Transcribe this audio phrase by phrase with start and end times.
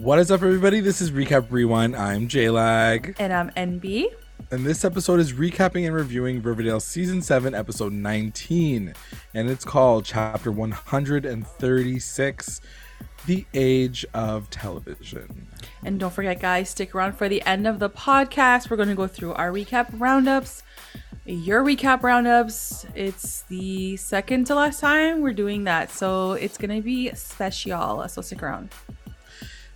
[0.00, 0.80] What is up, everybody?
[0.80, 1.94] This is Recap Rewind.
[1.94, 3.16] I'm JLag.
[3.18, 4.06] And I'm NB.
[4.50, 8.94] And this episode is recapping and reviewing Riverdale Season 7, Episode 19.
[9.34, 12.60] And it's called Chapter 136
[13.26, 15.48] The Age of Television.
[15.84, 18.70] And don't forget, guys, stick around for the end of the podcast.
[18.70, 20.62] We're going to go through our recap roundups,
[21.26, 22.86] your recap roundups.
[22.94, 25.90] It's the second to last time we're doing that.
[25.90, 28.08] So it's going to be special.
[28.08, 28.70] So stick around.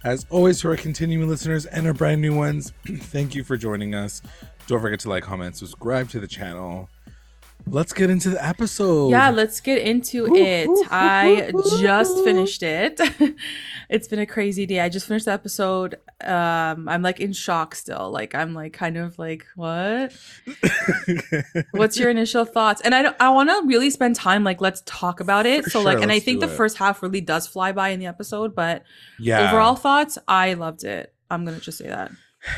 [0.05, 3.95] As always, to our continuing listeners and our brand new ones, thank you for joining
[3.95, 4.21] us.
[4.67, 6.91] Don't forget to like, comment, subscribe to the channel.
[7.67, 9.11] Let's get into the episode.
[9.11, 10.69] Yeah, let's get into it.
[10.91, 11.51] I
[11.81, 13.01] just finished it.
[13.89, 14.81] it's been a crazy day.
[14.81, 15.97] I just finished the episode.
[16.23, 18.11] Um, I'm like in shock still.
[18.11, 20.13] Like I'm like kind of like what?
[21.73, 22.83] What's your initial thoughts?
[22.83, 25.65] And I don't, I want to really spend time like let's talk about it.
[25.65, 26.57] For so sure, like, and I think the it.
[26.57, 28.85] first half really does fly by in the episode, but
[29.19, 29.49] yeah.
[29.49, 31.15] overall thoughts, I loved it.
[31.31, 32.13] I'm gonna just say that.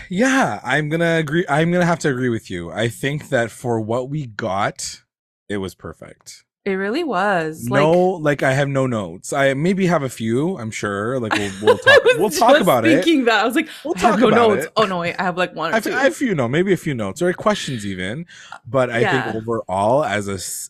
[0.08, 1.44] Yeah, I'm gonna agree.
[1.48, 2.70] I'm gonna have to agree with you.
[2.70, 5.02] I think that for what we got,
[5.48, 6.44] it was perfect.
[6.64, 7.62] It really was.
[7.68, 9.32] no, like I have no notes.
[9.32, 10.58] I maybe have a few.
[10.58, 11.20] I'm sure.
[11.20, 12.00] Like we'll we'll talk.
[12.18, 12.94] we'll talk about it.
[13.04, 14.66] Thinking that I was like, We'll I talk no about notes.
[14.66, 14.72] it.
[14.76, 15.90] Oh no, wait, I have like one or I two.
[15.90, 18.26] have, I have a few no, maybe a few notes or questions even,
[18.66, 19.22] but I Yeah.
[19.22, 20.26] think overall as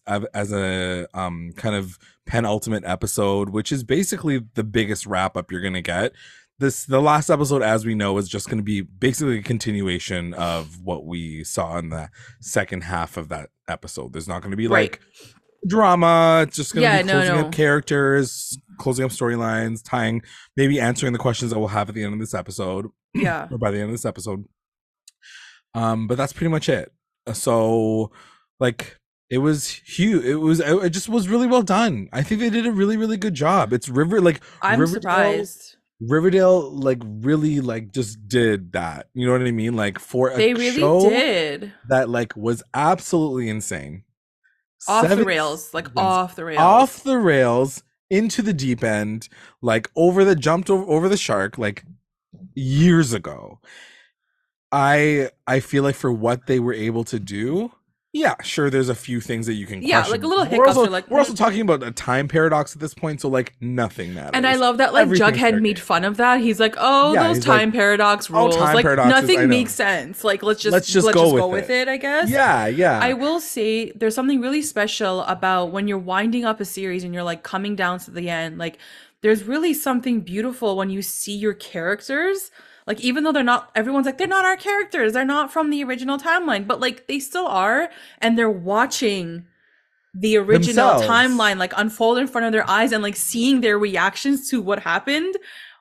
[0.06, 5.50] a as a um kind of penultimate episode, which is basically the biggest wrap up
[5.50, 6.12] you're gonna get.
[6.58, 10.80] This the last episode, as we know, is just gonna be basically a continuation of
[10.82, 12.08] what we saw in the
[12.40, 14.12] second half of that episode.
[14.14, 14.92] There's not gonna be Right.
[14.92, 15.00] like
[15.68, 16.44] drama.
[16.46, 17.46] It's just gonna Yeah, be no, closing no.
[17.46, 20.22] up characters, closing up storylines, tying,
[20.56, 23.48] maybe answering the questions that we'll have at the end of this episode yeah.
[23.50, 24.44] or by the end of this episode.
[25.74, 26.90] Um, but that's pretty much it.
[27.26, 28.12] Uh, So,
[28.60, 30.24] like, it was huge.
[30.24, 30.60] It was.
[30.60, 32.08] It it just was really well done.
[32.12, 33.72] I think they did a really, really good job.
[33.74, 35.75] It's River, like I'm Riverdale- surprised.
[36.00, 39.08] Riverdale, like really, like just did that.
[39.14, 39.74] You know what I mean?
[39.74, 41.72] Like for a They really show did.
[41.88, 44.04] that like was absolutely insane.
[44.88, 45.72] Off the rails.
[45.72, 46.60] Like off the rails.
[46.60, 49.28] off the rails into the deep end,
[49.62, 51.84] like over the jumped over, over the shark, like
[52.54, 53.60] years ago.
[54.70, 57.72] I I feel like for what they were able to do,
[58.16, 58.70] yeah, sure.
[58.70, 60.12] There's a few things that you can Yeah, question.
[60.12, 61.36] like a little We're also, like, we're also mm.
[61.36, 64.30] talking about a time paradox at this point, so like nothing matters.
[64.34, 66.40] And I love that like Jughead made fun of that.
[66.40, 68.56] He's like, "Oh, Yeah, those he's like, time paradox "Oh, rules.
[68.56, 70.24] time like nothing makes sense.
[70.24, 72.30] Like let's just Let's just let's go just with go with it." it, I guess."
[72.30, 72.98] Yeah, yeah.
[73.02, 77.12] I will say there's something really special about when you're winding up a series and
[77.12, 78.56] you're like coming down to the end.
[78.56, 78.78] Like
[79.20, 82.50] there's really something beautiful when you see your characters.
[82.86, 85.12] Like even though they're not everyone's like they're not our characters.
[85.12, 89.46] They're not from the original timeline, but like they still are and they're watching
[90.14, 91.06] the original Themselves.
[91.06, 94.78] timeline like unfold in front of their eyes and like seeing their reactions to what
[94.80, 95.34] happened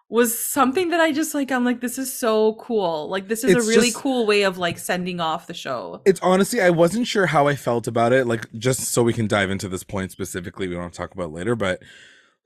[0.10, 3.08] was something that I just like I'm like this is so cool.
[3.10, 6.02] Like this is It's a really just- cool way of like sending off the show.
[6.06, 8.28] it's honestly I wasn't sure how I felt about it.
[8.28, 11.32] Like just so we can dive into this point specifically, we don't to talk about
[11.32, 11.82] later, but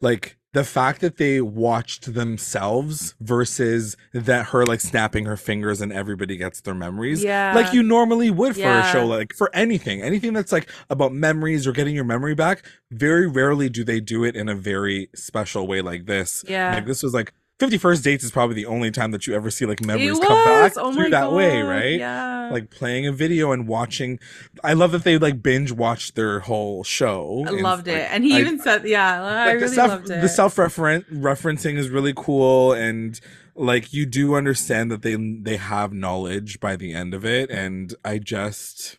[0.02, 5.94] like the fact that they watched themselves versus that her like snapping her fingers and
[5.94, 7.24] everybody gets their memories.
[7.24, 7.54] Yeah.
[7.54, 10.02] Like you normally would for a show, like for anything.
[10.02, 12.66] Anything that's like about memories or getting your memory back.
[12.90, 16.44] Very rarely do they do it in a very special way like this.
[16.48, 16.74] Yeah.
[16.74, 19.66] Like this was like 51st dates is probably the only time that you ever see
[19.66, 20.78] like memories It come back was.
[20.78, 22.00] Oh through that way, right?
[22.00, 22.50] Yeah.
[22.52, 24.18] like playing a video and watching
[24.64, 28.08] i love that they like binge watched their whole show I and, loved it.
[28.12, 30.22] And he I- even said, yeah, I really the self loved it.
[30.22, 33.20] the self referencing is really cool and
[33.56, 37.94] like you do understand that they they have knowledge by the end of it and
[38.06, 38.98] i just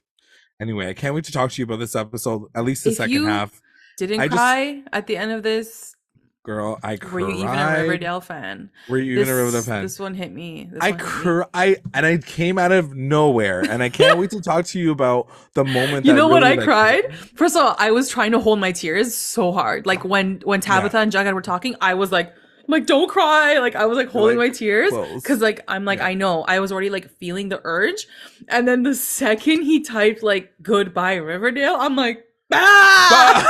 [0.61, 2.97] anyway i can't wait to talk to you about this episode at least the If
[2.97, 3.61] second you half
[3.97, 5.95] Didn't I just- cry at the end of this.
[6.43, 8.71] Girl i cried Were you even a Riverdale fan?
[8.89, 10.69] were you even a Riverdale fan This one hit me.
[10.73, 11.13] This I one hit me.
[11.13, 14.79] cr- I and I came out of nowhere, and I can't wait to talk to
[14.81, 16.07] you about the moment.
[16.07, 17.15] You know what really, I like, cried?
[17.35, 19.85] First of all, I was trying to hold my tears so hard.
[19.87, 23.59] Like when when Tabitha and Jughead were talking, I was like, I'm like, don't cry.
[23.59, 26.07] Like I was like holding like, my tears because like I'm like Yeah.
[26.07, 28.07] I know I was already like feeling the urge,
[28.49, 32.25] and then the second he typed like goodbye Riverdale, I'm like.
[32.53, 33.47] Ah!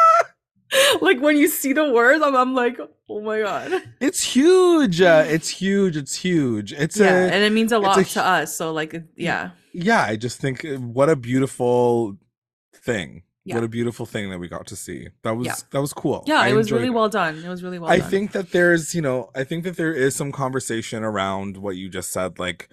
[1.00, 2.78] like when you see the words, I'm, I'm like,
[3.08, 3.82] oh my god.
[4.00, 5.00] it's huge.
[5.00, 5.96] Uh, it's huge.
[5.96, 6.72] It's huge.
[6.72, 8.56] It's yeah, a and it means a lot a to us.
[8.56, 10.04] So like, yeah, yeah.
[10.04, 12.16] I just think uh, what a beautiful
[12.74, 13.22] thing.
[13.44, 13.54] Yeah.
[13.56, 15.08] What a beautiful thing that we got to see.
[15.22, 15.54] That was Yeah.
[15.72, 16.24] that was cool.
[16.26, 16.90] yeah, I it was really it.
[16.90, 17.42] well done.
[17.42, 18.10] It was really well I done.
[18.10, 21.88] think that there's, you know, I think that there is some conversation around what you
[21.88, 22.68] just said, like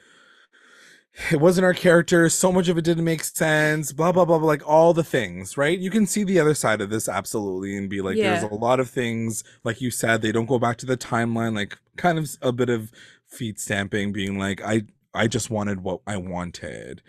[1.31, 2.29] it wasn't our character.
[2.29, 3.91] So much of it didn't make sense.
[3.91, 4.37] Blah blah blah.
[4.37, 5.77] blah like all the things, right?
[5.77, 8.39] You can see the other side of this absolutely, and be like, Yeah.
[8.39, 11.55] there's a lot of things, like you said, they don't go back to the timeline.
[11.55, 12.91] Like kind of a bit of
[13.27, 14.83] feet stamping, being like, I
[15.13, 17.01] I just wanted what I wanted.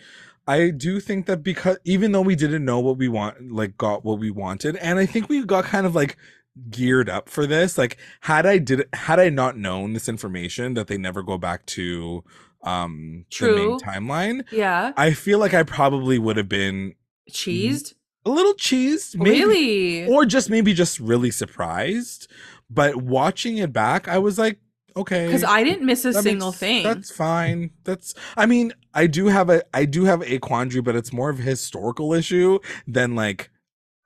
[0.47, 4.05] I do think that because even though we didn't know what we want, like got
[4.05, 6.17] what we wanted, and I think we got kind of like
[6.71, 7.77] geared up for this.
[7.77, 11.67] Like had I did had I not known this information that they never go back
[11.67, 12.25] to
[12.63, 13.69] um the True.
[13.71, 14.93] main timeline, Yeah.
[14.97, 16.95] I feel like I probably would have been
[17.31, 17.95] Cheesed?
[18.27, 20.07] a little cheesed, maybe, Really?
[20.09, 22.27] or just maybe just really surprised.
[22.71, 24.59] But watching it back, I was like,
[24.97, 26.83] okay, Because I didn't miss a single makes- thing.
[26.83, 27.71] That's fine.
[27.85, 31.31] That's I mean, I do have a I do have a quandary, but it's more
[31.31, 33.51] of a historical issue than like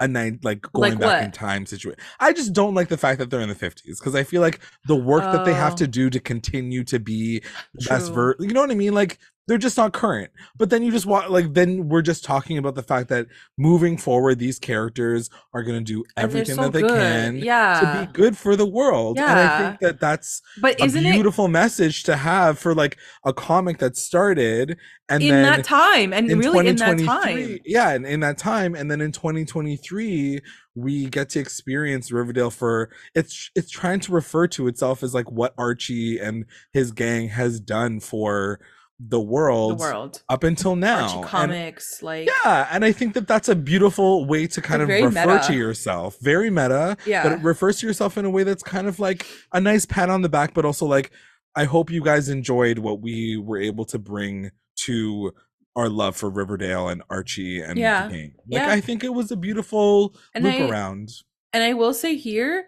[0.02, 1.99] a night like going Like back in time situation.
[2.20, 4.60] I just don't like the fact that they're in the 50s because I feel like
[4.87, 5.76] the work that they have Oh.
[5.76, 7.40] to do to continue to be
[7.75, 8.14] the best True.
[8.14, 8.94] ver you know what I mean?
[8.94, 9.19] Like
[9.49, 10.31] they're just not current.
[10.56, 13.27] But then you just want like then we're just talking about the fact that
[13.59, 16.91] moving forward, these characters are gonna do everything so that they good.
[16.91, 17.81] can Yeah.
[17.81, 19.19] to be good for the world.
[19.19, 22.99] And I think that that's but a isn't it beautiful message to have for like
[23.25, 24.77] a comic that started
[25.09, 26.12] and in then that time?
[26.12, 27.59] And in really in that time.
[27.65, 30.41] yeah and in that time and then in 2023
[30.75, 35.31] we get to experience riverdale for it's it's trying to refer to itself as like
[35.31, 38.59] what archie and his gang has done for
[39.08, 40.22] the The world, world.
[40.28, 42.02] up until now Archie And- comics.
[42.02, 45.54] like yeah and i think that that's a beautiful way to kind of refer to
[45.54, 49.00] yourself very meta Yeah, but it refers to yourself in a way that's kind of
[49.00, 51.10] like a nice pat on the back but also like
[51.56, 54.50] i hope you guys enjoyed what we were able to bring
[54.87, 55.32] to
[55.75, 58.08] our love for riverdale and archie and Yeah.
[58.08, 58.70] like Yeah.
[58.70, 61.08] i think it was a beautiful And loop I- around
[61.54, 62.66] And I will say here,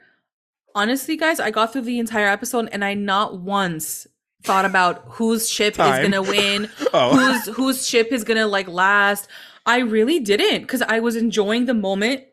[0.75, 4.06] honestly, guys, I got through the entire episode and I not once
[4.44, 5.94] thought about whose ship Time.
[6.05, 9.29] is gonna win, oh whose whose ship is gonna like last.
[9.67, 12.25] I really didn't because I was enjoying the moment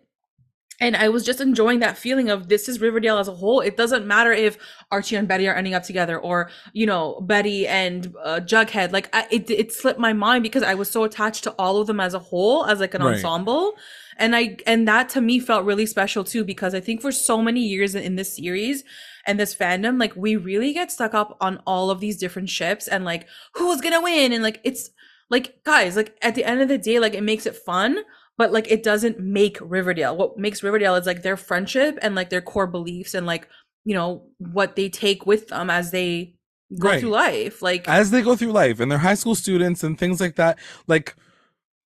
[0.81, 3.61] and I was just enjoying that feeling of this is Riverdale as a whole.
[3.61, 4.57] It doesn't matter if
[4.91, 8.91] Archie and Betty are ending up together or you know Betty and uh, Jughead.
[8.91, 11.87] Like I, it it slipped my mind because I was so attached to all of
[11.87, 13.13] them as a whole as like an Right.
[13.15, 13.73] ensemble.
[14.21, 17.41] And I and that to me felt really special too because I think for so
[17.41, 18.83] many years in this series
[19.27, 22.87] and this fandom like we really get stuck up on all of these different ships
[22.87, 24.89] and like who's gonna win and like it's
[25.29, 27.99] like guys like at the end of the day like it makes it fun
[28.37, 32.29] but like it doesn't make riverdale what makes riverdale is like their friendship and like
[32.29, 33.47] their core beliefs and like
[33.85, 36.35] you know what they take with them as they
[36.79, 36.99] go Right.
[36.99, 40.19] through life like as they go through life and they're high school students and things
[40.19, 40.57] like that
[40.87, 41.15] like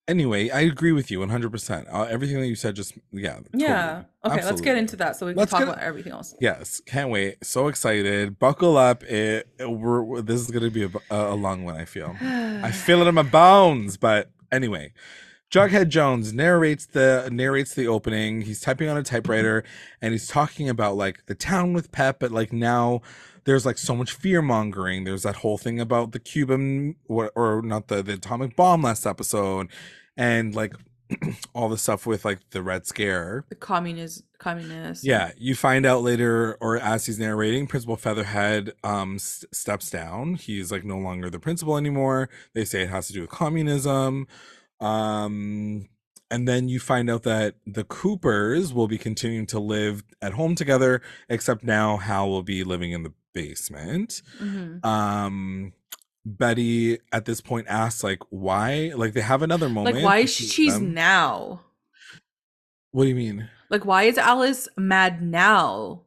[0.07, 4.39] anyway i agree with you 100% uh, everything that you said just yeah yeah totally.
[4.39, 6.81] okay let's get into that so we can Let's talk get- about everything else Yes,
[6.85, 7.43] can't wait.
[7.43, 8.37] So excited.
[8.39, 9.03] Buckle up.
[9.03, 12.15] It, it- we're, this is going to be a, a, a long one, I feel.
[12.21, 14.93] I feel it in my bones, but anyway.
[15.51, 18.41] Jughead Jones narrates the narrates the opening.
[18.41, 19.63] He's typing on a typewriter
[20.01, 23.01] and he's talking about like the town with Pep, but like now
[23.45, 25.03] there's like so much fear mongering.
[25.03, 29.05] There's that whole thing about the Cuban or, or not the, the atomic bomb last
[29.05, 29.69] episode
[30.17, 30.73] and like
[31.53, 33.45] all the stuff with like the Red Scare.
[33.49, 39.15] the communist communist Yeah, you find out later, or as he's narrating, Principal Featherhead um
[39.15, 40.33] s- steps down.
[40.35, 42.29] He's like no longer the principal anymore.
[42.55, 44.27] They say it has to do with communism.
[44.79, 45.87] Um,
[46.31, 50.55] and then you find out that the Coopers will be continuing to live at home
[50.55, 54.23] together, except now Hal will be living in the basement.
[54.41, 54.83] Mhm.
[54.83, 55.73] Um,
[56.25, 58.91] Betty at this point asks, like, why?
[58.95, 59.97] Like, they have another moment.
[59.97, 61.61] like why is she cheese now
[62.91, 63.47] What do you mean?
[63.69, 66.01] like why is alice mad now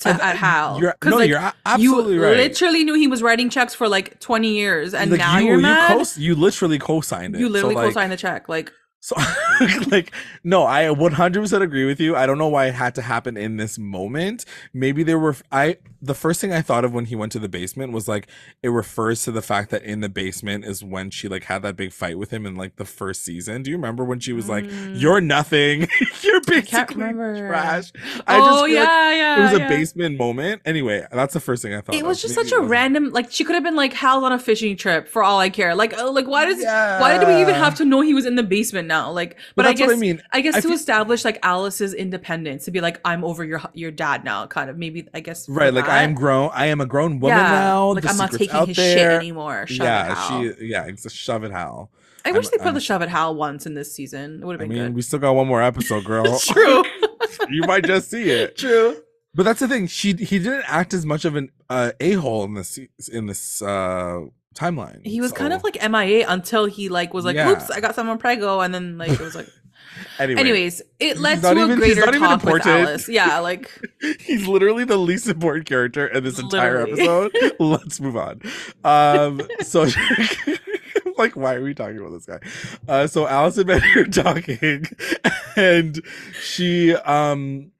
[0.00, 2.36] to, I- at hal You're, no, like, you're absolutely you right.
[2.36, 5.52] literally knew he was writing checks for like 20 years and Like, now you, you,
[5.52, 7.40] are you mad co- you literally co-signed it.
[7.40, 9.14] you So, literally like, co-signed the check like So,
[9.90, 10.10] like,
[10.42, 12.16] no, I 100% agree with you.
[12.16, 14.44] I don't know why it had to happen in this moment.
[14.74, 17.48] Maybe there were, I, the first thing I thought of when he went to the
[17.48, 18.26] basement was like,
[18.62, 21.76] it refers to the fact that in the basement is when she like had that
[21.76, 23.62] big fight with him in like the first season.
[23.62, 25.00] Do you remember when she was like, Mm.
[25.00, 25.80] you're nothing,
[26.22, 27.48] you're I basically remember.
[27.48, 27.92] trash.
[28.26, 30.62] I oh just yeah like yeah it was a basement moment.
[30.64, 31.94] Anyway, that's the first thing I thought.
[31.94, 32.22] it was of.
[32.22, 34.76] just Maybe such a random like she could have been like Hal's on a fishing
[34.76, 35.74] trip for all I care.
[35.74, 38.34] Like uh, like why does why did we even have to know he was in
[38.36, 39.10] the basement now?
[39.10, 40.22] Like but, But I guess what I mean.
[40.32, 43.60] I guess I to feel- establish like Alice's independence to be like I'm over your
[43.74, 46.50] your dad now kind of maybe I guess Right, like I am grown.
[46.52, 47.92] I am a grown woman yeah, now.
[47.92, 48.96] like the I'm not taking his there.
[48.98, 49.66] shit anymore.
[49.66, 50.66] Shove yeah, it, she.
[50.66, 51.90] Yeah, it's a shove it, Hal.
[52.24, 54.40] I wish I'm- they put I'm- the shove it Hal once in this season.
[54.42, 54.94] It would I have been mean, good.
[54.96, 56.38] we still got one more episode, girl.
[56.38, 56.82] True.
[57.50, 58.56] you might just see it.
[58.56, 58.96] True.
[59.34, 59.86] But that's the thing.
[59.86, 62.78] She he didn't act as much of an uh, a hole in this
[63.12, 64.22] in this uh
[64.54, 65.06] timeline.
[65.06, 67.50] He was kind of like MIA until he like was like, Yeah.
[67.50, 69.48] "Oops, I got someone prego," and then like it was like.
[70.18, 70.40] Anyway.
[70.40, 72.66] Anyways, it He's led not to even- a he's greater not even talk with.
[72.66, 73.08] Alice.
[73.08, 73.70] Yeah, like
[74.20, 77.02] He's literally the least important character in this entire Literally.
[77.32, 77.56] episode.
[77.60, 78.40] Let's move on.
[78.84, 79.86] Um, so,
[81.18, 82.38] like, why are we talking about this guy?
[82.88, 84.84] Uh, so Alice and Betty are talking,
[85.56, 86.00] and
[86.40, 87.70] she, um,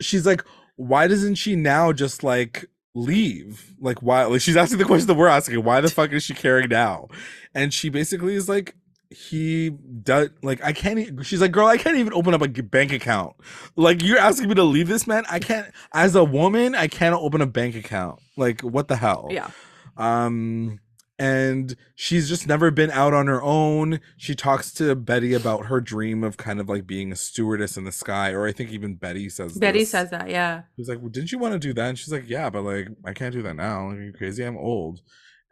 [0.00, 0.44] she's like,
[0.76, 3.74] why doesn't she now just like leave?
[3.80, 4.24] Like, why?
[4.24, 5.62] Like, she's asking the question that we're asking.
[5.64, 7.08] Why the fuck is she caring now?
[7.54, 8.76] And she basically is like,
[9.10, 10.98] he does like I can't.
[10.98, 13.36] e- She's like, girl, I can't even open up a bank account.
[13.76, 15.24] Like you're asking me to leave this man.
[15.30, 15.66] I can't.
[15.92, 18.20] As a woman, I can't open a bank account.
[18.36, 19.28] Like what the hell?
[19.30, 19.50] yeah.
[19.96, 20.78] Um,
[21.18, 23.98] and she's just never been out on her own.
[24.16, 27.82] She talks to Betty about her dream of kind of like being a stewardess in
[27.84, 29.58] the sky, or I think even Betty says.
[29.58, 29.90] Betty this.
[29.90, 30.30] says that.
[30.30, 30.62] Yeah.
[30.76, 31.88] He's like, well, didn't you want to do that?
[31.88, 33.88] And she's like, yeah, but like, I can't do that now.
[33.88, 34.44] Are you crazy?
[34.44, 35.00] I'm old.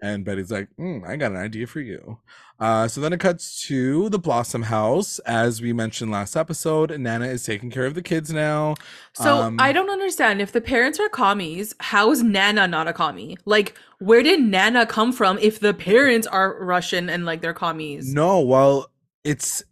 [0.03, 2.19] And Betty's like, mm, I got an idea for you.
[2.61, 5.19] Uh, so then it cuts to the Blossom House.
[5.21, 8.75] As we mentioned last episode, Nana is taking care of the kids now.
[9.15, 11.75] So Um, I don't understand if the parents are commies.
[11.81, 13.37] How is Nana not a commie?
[13.47, 18.13] Like, where did Nana come from if the parents are Russian and like they're commies?
[18.13, 18.91] No, well,
[19.25, 19.63] it's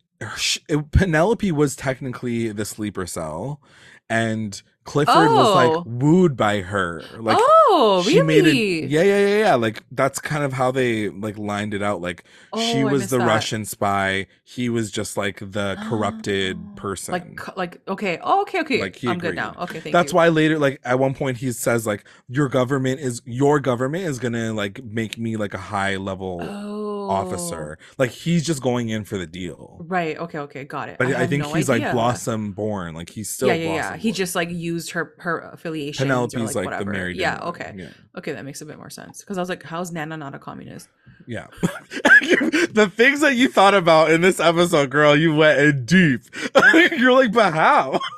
[0.68, 3.60] it- Penelope was technically the sleeper cell,
[4.08, 5.54] and Clifford was Oh.
[5.54, 7.02] like wooed by her.
[7.18, 8.42] Like, oh, Oh, she really?
[8.42, 11.82] made it yeah yeah yeah yeah like that's kind of how they like lined it
[11.82, 13.26] out like oh, she Oh, I was the that.
[13.26, 18.60] russian spy he was just like the corrupted Oh, person Like, like, okay, oh, okay,
[18.60, 18.80] okay.
[18.80, 19.54] Like, he I'm good now.
[19.58, 19.92] Okay, thank you.
[19.92, 20.16] that's you.
[20.16, 24.18] why later like at one point he says like your government is your government is
[24.18, 26.93] gonna like make me like a high level oh.
[27.04, 27.10] Oh.
[27.10, 30.16] officer like he's just going in for the deal Right.
[30.16, 30.38] Okay.
[30.38, 30.64] Okay.
[30.64, 30.96] Got it.
[30.98, 31.86] but i, had think no he's idea.
[31.86, 33.82] like blossom born like he's still yeah, yeah, yeah.
[33.82, 36.06] Blossom He just like used her her affiliation.
[36.06, 37.38] penelope's like, like, the married Yeah.
[37.42, 37.72] Okay.
[37.76, 39.20] yeah Okay, that makes a bit more sense.
[39.20, 40.88] Because I was like, how's Nana not a communist?
[41.26, 41.46] Yeah.
[41.62, 46.20] the things that you thought about in this episode, girl, you went in deep.
[46.96, 47.98] You're like, but how?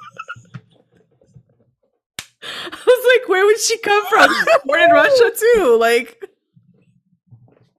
[2.42, 4.28] I was like, where would she come from?
[4.66, 5.76] Born in Russia too.
[5.80, 6.22] Like,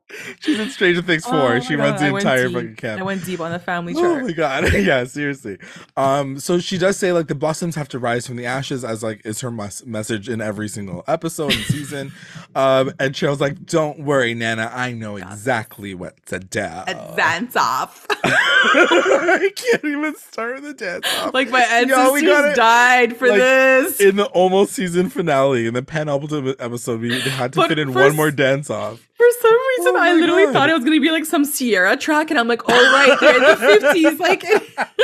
[0.39, 1.35] She's in Stranger Things 4.
[1.35, 3.01] Oh she my runs God, the entire fucking camp.
[3.01, 4.71] I went deep on the family Oh my god.
[4.73, 5.57] yeah, seriously.
[5.97, 9.03] Um, so she does say like the blossoms have to rise from the ashes as
[9.03, 12.13] like is her mes- message in every single episode and season.
[12.55, 16.59] um, and Cheryl's like, Don't worry, Nana, I know exactly what to do.
[16.87, 18.05] Advance off.
[18.23, 21.33] I can't even start the dance off.
[21.33, 21.65] like my Yo,
[22.13, 23.99] we ancestors gotta- died for like, this.
[23.99, 27.91] in the almost season finale, in the penultimate episode, we had to But fit in
[27.91, 29.01] for one more dance off.
[29.17, 30.53] For some reason, Oh I literally God.
[30.53, 33.19] thought it was gonna be like some Ciara track, and I'm like, all right, right,
[33.19, 34.19] they're in the fifties.
[34.19, 34.43] Like,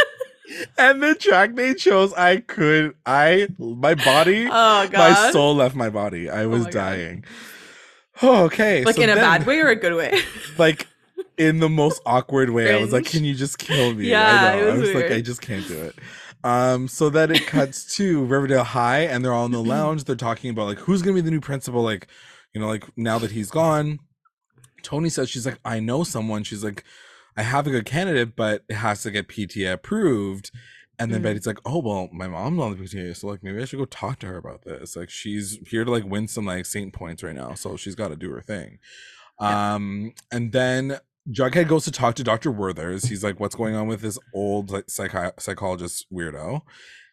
[0.77, 5.89] And the track they chose, I could, I, my body, oh my soul left my
[5.89, 6.29] body.
[6.29, 6.73] I was my God.
[6.73, 7.25] dying.
[8.21, 8.83] Oh, okay.
[8.83, 10.19] like so in a then, bad way or a good way?
[10.57, 10.87] Like
[11.37, 12.75] in the most awkward way.
[12.75, 14.09] I was like, can you just kill me?
[14.09, 14.65] Yeah, I know.
[14.65, 15.95] was I was like, I just can't do it.
[16.43, 20.03] Um, so then it cuts to Riverdale High and they're all in the lounge.
[20.03, 22.07] They're talking about like who's gonna be the new principal, like,
[22.53, 23.99] you know, like now that he's gone.
[24.81, 26.43] Toni says she's like, I know someone.
[26.43, 26.83] She's like,
[27.37, 30.51] I have a good candidate, but it has to get PTA approved.
[30.99, 31.23] And then Mhm.
[31.23, 33.85] Betty's like, oh well, my mom's on the PTA, so like maybe I should go
[33.85, 34.95] talk to her about this.
[34.95, 38.09] Like she's here to like win some like Saint points right now, so she's got
[38.09, 38.77] to do her thing.
[39.41, 39.73] Yeah.
[39.75, 40.99] Um, and then
[41.31, 42.51] Jughead goes to talk to Dr.
[42.51, 43.05] Werther's.
[43.05, 46.61] He's like, what's going on with this old like psychi- psychologist weirdo?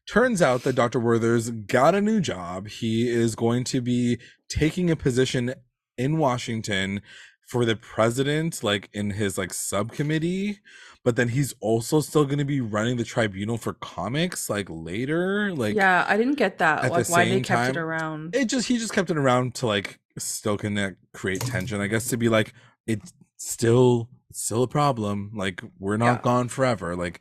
[0.08, 0.98] Turns out that Dr.
[0.98, 2.68] Werther's got a new job.
[2.68, 5.54] He is going to be taking a position
[5.96, 7.00] in Washington
[7.46, 10.58] for the president, like in his like subcommittee.
[11.04, 15.54] But then he's also still going to be running the tribunal for comics like later.
[15.54, 16.84] Like yeah, I didn't get that.
[16.84, 18.34] at Like, the why they kept it time- around?
[18.34, 22.08] it just he just kept it around to like still connect create tension i guess
[22.08, 22.52] to be like
[22.86, 26.20] it's still it's still a problem like we're not Yeah.
[26.22, 27.20] gone forever like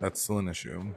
[0.00, 0.94] that's still an issue.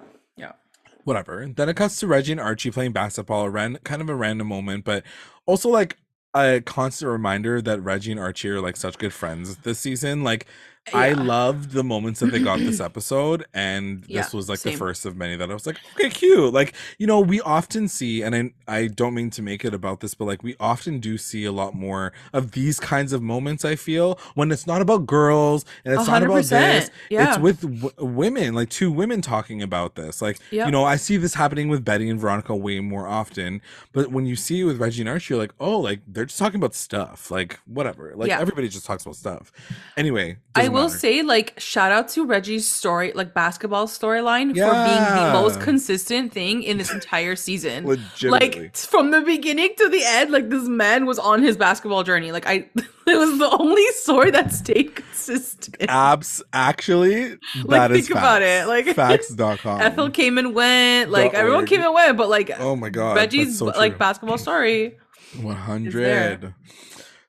[1.08, 1.48] Whatever.
[1.56, 4.48] Then it cuts to reggie and archie playing basketball a ran- kind of a random
[4.48, 5.04] moment but
[5.46, 5.98] also like
[6.36, 10.24] a constant reminder that reggie and archie are like such good friends this season.
[10.24, 10.46] Like
[10.94, 14.74] I loved the moments that they got this episode, and this Yeah, was like same.
[14.74, 16.54] the first of many that I was like, okay, cute.
[16.54, 20.00] Like, you know, we often see, and I, I don't mean to make it about
[20.00, 23.66] this, but like, we often do see a lot more of these kinds of moments.
[23.66, 26.90] I feel when it's not about girls and it's A not about this.
[27.10, 27.30] Yeah.
[27.30, 30.22] it's with w- women, like two women talking about this.
[30.22, 33.62] Like, you know, I see this happening with Betty and Veronica way more often,
[33.94, 36.40] but when you see it with Reggie and Archie, you're like, oh, like they're just
[36.40, 38.14] talking about stuff, like whatever.
[38.16, 38.40] Like Yeah.
[38.40, 39.52] everybody just talks about stuff.
[39.96, 40.38] Anyway,
[40.78, 45.60] will say, like, shout out to Reggie's story, like basketball storyline, for being the most
[45.60, 47.86] consistent thing in this entire season.
[48.24, 52.32] Like from the beginning to the end, like this man was on his basketball journey.
[52.32, 55.76] Like I, it was the only story that stayed consistent.
[55.90, 57.32] abs actually
[57.64, 58.66] Like, that is think about facts.
[58.66, 61.12] it, like- facts.com Ethel came and went.
[61.12, 61.70] Like dot everyone org.
[61.70, 64.98] came and went, but like oh my god Reggie's so like basketball story.
[65.42, 66.54] 100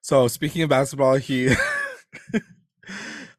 [0.01, 1.49] so speaking of basketball he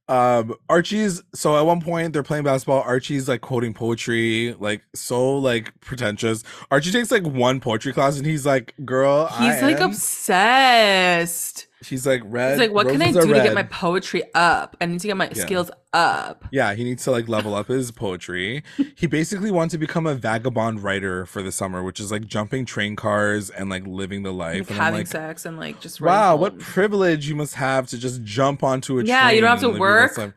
[0.10, 5.38] um archie's so at one point they're playing basketball archie's like quoting poetry like so
[5.38, 9.80] like pretentious archie takes like one poetry class and he's like girl He's I like
[9.80, 11.68] am-" obsessed.
[11.84, 14.76] she's like red He's like, what can I do to get my poetry up?
[14.82, 15.44] I need to get my Yeah.
[15.46, 16.46] skills up.
[16.52, 18.64] yeah he needs to like level up his poetry
[18.96, 22.64] he basically wants to become a vagabond writer for the summer which is like jumping
[22.66, 26.00] train cars and like living the life Like and having like sex and like just
[26.00, 29.42] writing Wow, what privilege you must have to just jump onto a train Yeah, you
[29.42, 30.34] don't have to and live your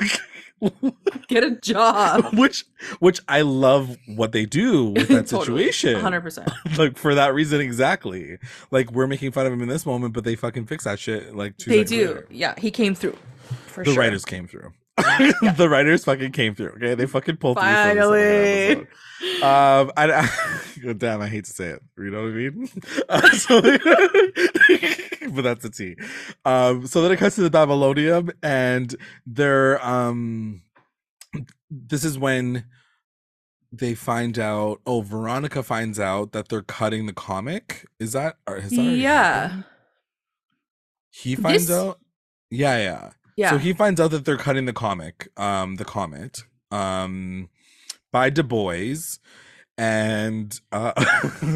[0.00, 0.16] work.
[1.28, 2.34] get a job.
[2.38, 2.64] which
[2.98, 5.70] which I love what they do with that Totally.
[5.72, 6.00] situation.
[6.02, 6.78] 100%.
[6.78, 8.38] like for that reason exactly.
[8.70, 11.34] Like we're making fun of him in this moment, but they fucking fix that shit
[11.34, 12.06] like two They do.
[12.08, 12.26] later.
[12.30, 13.16] Yeah, he came through.
[13.70, 14.00] For The sure.
[14.02, 14.72] writers came through.
[15.56, 16.70] the writers fucking came through.
[16.72, 17.64] Okay, they fucking pulled through.
[17.64, 18.72] Finally.
[19.42, 21.82] Um, I, I damn, I hate to say it.
[21.98, 22.68] You know what I mean?
[23.08, 23.60] Uh, so,
[25.32, 25.96] but that's a T.
[26.44, 28.94] Um, so then it cuts to the Babylonium, and
[29.26, 30.62] they're um,
[31.70, 32.64] this is when
[33.72, 34.80] they find out.
[34.86, 37.86] Oh, Veronica finds out that they're cutting the comic.
[37.98, 38.36] Is that?
[38.46, 39.42] Or has that Yeah.
[39.48, 39.64] happened?
[41.10, 41.98] He finds This- out.
[42.50, 43.10] Yeah, yeah.
[43.40, 43.52] Yeah.
[43.52, 47.48] So he finds out that they're cutting the comic, um, the comet, um,
[48.12, 48.96] by Du Bois,
[49.78, 50.92] and uh,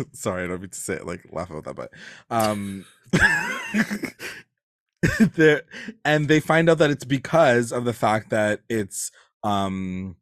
[0.13, 1.91] sorry, I don't mean to say it like laugh about that, but
[2.31, 2.87] um,
[5.35, 5.65] there,
[6.07, 9.11] and they find out that it's because of the fact that it's
[9.43, 10.17] um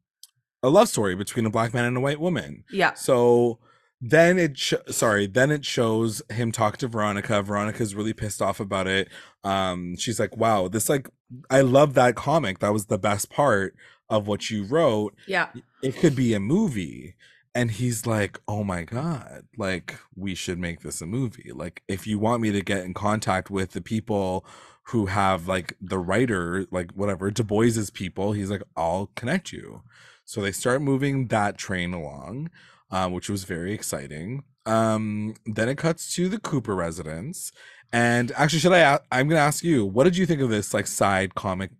[0.64, 2.64] a love story between a black man and a white woman.
[2.72, 2.94] yeah.
[2.94, 3.60] So
[4.04, 7.40] then it sh- sorry, then it shows him talk to Veronica.
[7.40, 9.08] Veronica's really pissed off about it.
[9.44, 11.08] Um she's like, "Wow, this like
[11.48, 12.58] I love that comic.
[12.58, 13.76] That was the best part
[14.10, 15.14] of what you wrote.
[15.26, 15.48] Yeah.
[15.82, 17.14] It could be a movie."
[17.54, 21.52] And he's like, "Oh my god, like we should make this a movie.
[21.54, 24.44] Like if you want me to get in contact with the people
[24.86, 29.82] who have like the writer, like whatever, Du Bois's people, he's like, I'll connect you.
[30.24, 32.50] So they start moving that train along,
[32.92, 34.44] um, which was very exciting.
[34.66, 37.50] Um, then it cuts to the Cooper residence.
[37.92, 38.94] And actually, should I?
[38.94, 41.70] a- I'm gonna ask you, what did you think of this like side comic?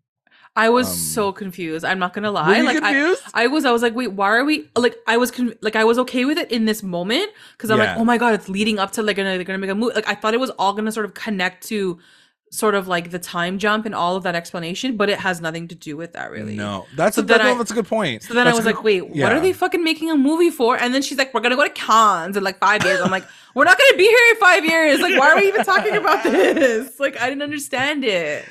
[0.54, 1.82] I was Um, so confused.
[1.84, 2.58] I'm not gonna lie.
[2.58, 3.22] you like I, confused?
[3.32, 4.96] I was, I was like, wait, why are we like?
[5.06, 7.92] I was con- like, I was okay with it in this moment because I'm Yeah.
[7.92, 9.94] like, oh my god, it's leading up to like gonna they're gonna make a movie.
[9.94, 11.98] Like I thought it was all gonna sort of connect to
[12.54, 15.66] sort of like the time jump and all of that explanation, but it has nothing
[15.68, 16.54] to do with that really.
[16.54, 18.22] no, that's So a, then that- no, I- that's a good point.
[18.22, 20.16] So then I That's a was good- like, wait, what are they fucking making a
[20.16, 20.76] movie for?
[20.76, 23.00] And then she's like, we're gonna go to Cannes in like five years.
[23.00, 25.00] I'm like, we're not gonna be here in five years.
[25.00, 27.00] Like, why are we even talking about this?
[27.00, 28.44] Like, I didn't understand it.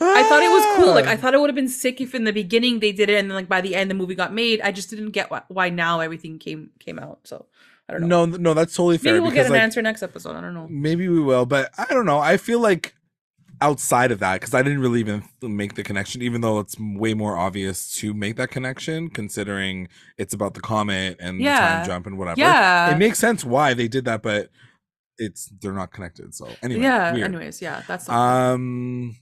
[0.00, 0.94] I thought it was cool.
[0.94, 3.14] Like, I thought it would have been sick if in the beginning they did it,
[3.18, 4.60] and then like by the end the movie got made.
[4.62, 7.20] I just didn't get why, why now everything came came out.
[7.24, 7.46] So
[7.88, 8.24] I don't know.
[8.26, 9.12] no, no, that's totally fair.
[9.12, 10.34] Maybe we'll get because, an like, answer next episode.
[10.36, 10.66] I don't know.
[10.68, 12.18] Maybe we will, but I don't know.
[12.18, 12.94] I feel like
[13.60, 17.14] outside of that, because I didn't really even make the connection, even though it's way
[17.14, 19.88] more obvious to make that connection, considering
[20.18, 22.40] it's about the comet and the time jump and whatever.
[22.40, 22.94] Yeah.
[22.94, 24.50] it makes sense why they did that, but
[25.18, 26.34] it's they're not connected.
[26.34, 27.12] So anyway, yeah.
[27.12, 27.24] weird.
[27.24, 28.08] Anyways, yeah, that's.
[28.08, 29.16] Um,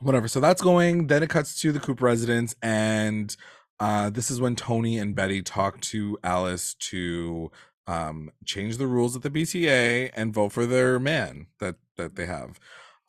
[0.00, 0.28] whatever.
[0.28, 1.06] So that's going.
[1.06, 3.34] Then it cuts to the Coop residence, and
[3.80, 7.50] uh, this is when Toni and Betty talk to Alice to
[7.88, 12.26] um change the rules at the PTA and vote for their man that that they
[12.26, 12.58] have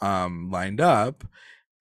[0.01, 1.23] um lined up.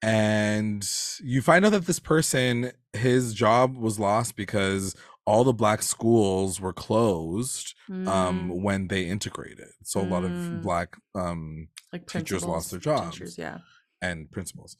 [0.03, 0.89] And
[1.23, 6.61] you find out that this person, his job was lost because all the black schools
[6.61, 9.69] were closed um Mm, when they integrated.
[9.83, 10.63] So a lot of Mm.
[10.63, 13.17] black um like teachers lost their jobs.
[13.17, 13.59] teachers, yeah.
[14.03, 14.77] and principals.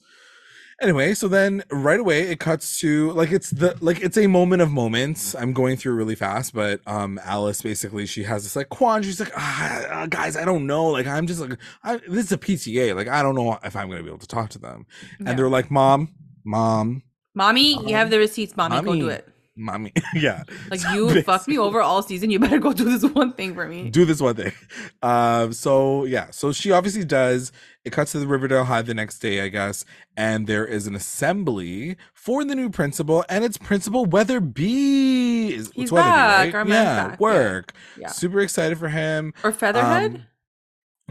[0.79, 4.61] Anyway, so then right away it cuts to like it's the like it's a moment
[4.61, 5.33] of moments.
[5.33, 9.11] I'm going through really fast, but um Alice basically she has this like quandary.
[9.11, 10.85] She's like, ah, uh, guys, I don't know.
[10.85, 12.95] Like I'm just like I, this is a PTA.
[12.95, 14.85] Like I don't know if I'm gonna be able to talk to them.
[15.19, 15.29] Yeah.
[15.29, 16.13] And they're like, Mom,
[16.45, 17.01] Mom,
[17.33, 18.55] Mommy, you have the receipts.
[18.55, 19.27] Mommy, go do it.
[19.57, 19.91] Mommy.
[20.13, 20.43] yeah.
[20.69, 22.29] Like So you fucked me over all season.
[22.29, 23.89] You better go do this one thing for me.
[23.89, 24.53] do this one thing.
[25.01, 27.51] Um, so yeah, so she obviously does.
[27.83, 29.85] It cuts to the Riverdale High the next day, I guess,
[30.17, 35.53] and there is an assembly for the new principal, and it's Principal Weatherby.
[35.53, 36.53] Is He's it's Weatherby, back.
[36.53, 36.55] right?
[36.55, 37.19] Our yeah, back.
[37.19, 37.73] Work.
[37.97, 38.09] Yeah.
[38.09, 39.33] Super excited for him.
[39.43, 40.15] Or Featherhead.
[40.15, 40.23] Um,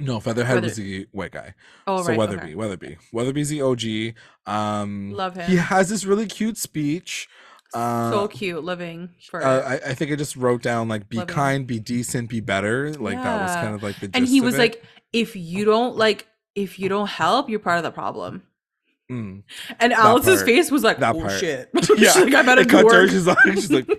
[0.04, 1.54] No, Featherhead was the white guy.
[1.86, 2.18] Oh, so right.
[2.18, 2.54] Weatherby, okay.
[2.54, 4.14] Weatherby, Weatherby's the OG.
[4.46, 5.48] Um, Love him.
[5.50, 7.28] He has this really cute speech.
[7.74, 11.18] Uh, so cute, living for uh, I, I think I just wrote down like be
[11.18, 11.34] Loving.
[11.34, 12.92] kind, be decent, be better.
[12.94, 14.10] Like that was kind of like the.
[14.14, 17.84] and he was like, if you don't like, if you don't help, you're part of
[17.84, 18.42] the problem.
[19.10, 19.42] Mm.
[19.78, 20.46] And Alice's part.
[20.46, 21.32] face was like, That oh part.
[21.32, 21.70] shit.
[21.74, 23.10] yeah, she's like, I better cut her, work.
[23.10, 23.88] She's like, she's like,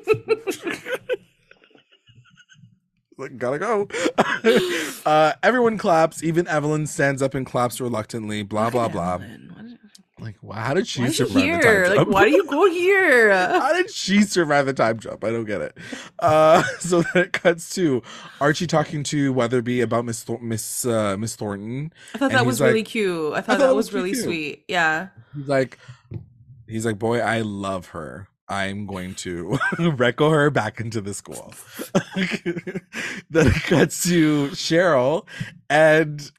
[3.18, 3.88] like, gotta go.
[5.06, 6.24] uh, everyone claps.
[6.24, 8.44] Even Evelyn stands up and claps reluctantly.
[8.44, 9.14] Blah Look blah blah.
[9.16, 9.57] Evelyn.
[10.20, 11.62] Like, wow, how did she Why survive the here?
[11.62, 12.10] time Like, jump?
[12.10, 13.32] why do you go here?
[13.36, 15.24] How did she survive the time jump?
[15.24, 15.78] I don't get it.
[16.18, 18.02] Uh, so then it cuts to
[18.42, 21.94] Archie talking to Weatherby about Miss Thor- Miss uh, Miss Thornton.
[22.16, 23.34] I thought that was really cute.
[23.34, 24.24] I thought thought that was was really cute.
[24.24, 24.66] sweet.
[24.68, 25.10] Yeah.
[25.36, 25.78] He's like,
[26.68, 28.28] he's like, boy, I love her.
[28.50, 31.54] I'm going to reco her back into the school.
[32.16, 35.28] then it cuts to Cheryl,
[35.70, 36.32] and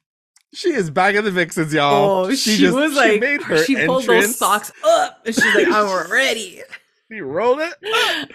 [0.54, 2.26] she is back in the Vixens, y'all.
[2.26, 3.22] Oh, she, was like,
[3.64, 4.36] she pulled those entrance.
[4.36, 6.62] socks up, and she's like, I'm ready.
[7.10, 7.72] She rolled it.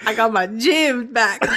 [0.03, 1.43] I got my gym back.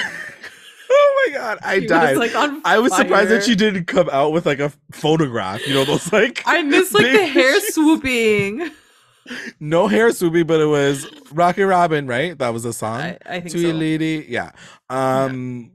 [0.89, 2.17] Oh my god, I She was, died.
[2.17, 5.67] like, on I was surprised that she didn't come out with like a photograph.
[5.67, 8.71] You know those like I miss like the hair swooping.
[9.59, 12.39] no hair swoopy, but it was Rockin' Robin, right?
[12.39, 13.01] That was a song.
[13.01, 13.77] I, I think Sweet so.
[13.77, 14.53] lady, yeah.
[14.89, 15.73] Um,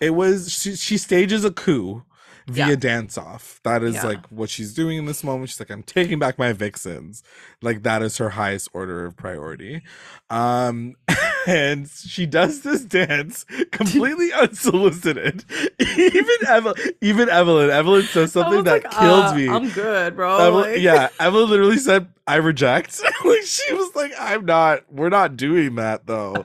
[0.00, 0.74] it was she.
[0.74, 2.02] She stages a coup
[2.50, 2.74] via Yeah.
[2.76, 3.60] dance off.
[3.64, 4.04] That is Yeah.
[4.04, 5.50] like what she's doing in this moment.
[5.50, 7.22] She's like, I'm taking back my vixens.
[7.62, 9.82] Like that is her highest order of priority.
[10.28, 10.96] Um,
[11.46, 15.44] and she does this dance completely unsolicited.
[15.78, 19.48] even Evelyn, even Evelyn, Evelyn says something that like, kills uh, me.
[19.48, 20.38] I'm good, bro.
[20.38, 24.84] Evelyn- Like- yeah, Evelyn literally said, "I reject." like she was like, "I'm not.
[24.92, 26.44] We're not doing that though."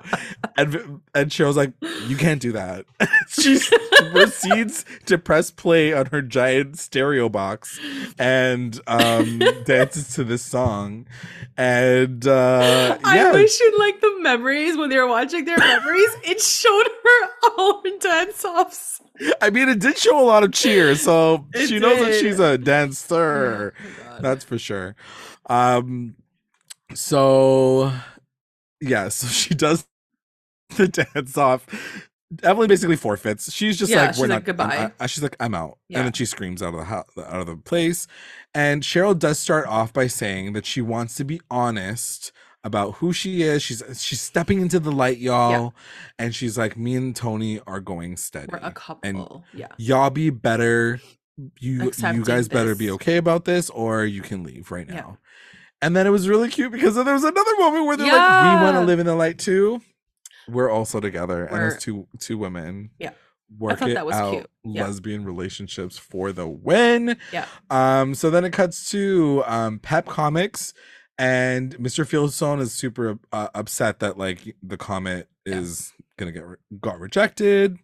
[0.57, 1.73] and and Cheryl's like,
[2.07, 2.85] "You can't do that."
[3.29, 3.59] she
[4.11, 7.79] proceeds to press play on her giant stereo box
[8.17, 11.07] and um, dances to this song.
[11.57, 16.09] And uh, I yeah, wish in like the memories when they were watching their memories,
[16.23, 19.01] it showed her all her dance offs.
[19.41, 22.39] I mean, it did show a lot of cheers, so It she knows that she's
[22.39, 23.73] a dancer.
[24.21, 24.95] That's for sure.
[25.47, 26.15] Um,
[26.93, 27.91] so
[28.81, 29.85] yeah, so she does
[30.77, 31.65] the dance off.
[32.43, 33.51] Evelyn basically forfeits.
[33.53, 35.99] She's just Yeah, like, she's "We're like, not." "Goodbye." I- she's like, "I'm out," Yeah.
[35.99, 38.07] and then she screams out of the house, out of the place.
[38.53, 42.31] And Cheryl does start off by saying that she wants to be honest
[42.65, 43.61] about who she is.
[43.63, 45.73] She's she's stepping into the light, y'all,
[46.19, 48.49] and she's like, "Me and Toni are going steady.
[48.51, 49.45] We're a couple.
[49.53, 49.67] yeah.
[49.77, 50.99] Y'all be better.
[51.37, 51.51] You
[51.83, 54.95] you Accepting guys better be okay about this, or you can leave right Yeah.
[54.95, 55.17] now."
[55.81, 58.59] And then it was really cute because then there was another moment where they're like,
[58.59, 59.81] "We want to live in the light too."
[60.49, 63.11] We're also together, and We're- as two two women, Yeah.
[63.59, 64.31] work thought it that was out.
[64.31, 64.49] cute.
[64.63, 64.85] Yeah.
[64.85, 67.17] Lesbian relationships for the win.
[67.31, 67.45] Yeah.
[67.69, 68.15] Um.
[68.15, 70.73] So then it cuts to um Pep Comics,
[71.17, 72.05] and Mr.
[72.05, 75.59] Fieldstone is super uh, upset that like the comet Yeah.
[75.59, 77.77] is gonna get re- got rejected.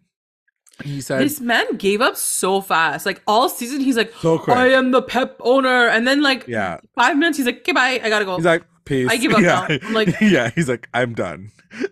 [0.82, 3.04] He said This man gave up so fast.
[3.06, 4.56] Like all season, he's like, so quick.
[4.56, 5.86] I am the pep owner.
[5.88, 6.78] And then like yeah.
[6.94, 8.00] five minutes, he's like, okay, bye.
[8.02, 8.36] I gotta go.
[8.36, 9.08] He's like, peace.
[9.10, 9.66] I give up yeah.
[9.68, 9.78] now.
[9.86, 10.50] I'm like- yeah.
[10.54, 11.50] He's like, I'm done.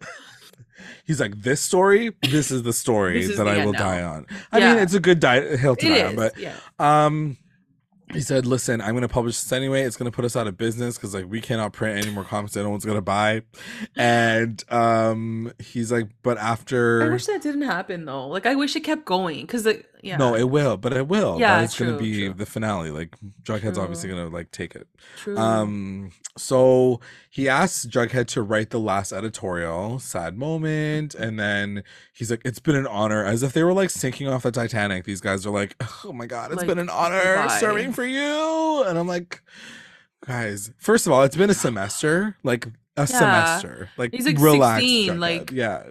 [1.04, 3.78] He's like, this story, this is the story is that the I will now.
[3.80, 4.26] die on.
[4.52, 6.54] I mean, it's a good die- hill to it die on, but yeah.
[6.78, 7.36] um,
[8.12, 9.82] he said, "Listen, I'm going to publish this anyway.
[9.82, 12.24] It's going to put us out of business because like we cannot print any more
[12.24, 13.42] comics that no one's going to buy."
[13.96, 18.28] And um, he's like, "But after," I wish that didn't happen though.
[18.28, 20.16] Like I wish it kept going because like yeah.
[20.16, 21.38] no, it will, but it will.
[21.40, 22.34] Yeah, that is going to be true.
[22.34, 22.90] the finale.
[22.90, 24.86] Like Jughead's obviously going to like take it."
[25.16, 25.36] True.
[25.36, 31.82] Um, so he asks Jughead to write the last editorial, sad moment, and then
[32.12, 35.04] he's like, "It's been an honor," as if they were like sinking off the Titanic.
[35.04, 38.84] These guys are like, "Oh my god, it's Like, been an honor serving for you,"
[38.86, 39.42] and I'm like,
[40.26, 44.82] "Guys, first of all, it's been a semester, like a semester, like He's, like, relax,
[44.82, 45.18] 16, Jughead.
[45.18, 45.82] like- yeah,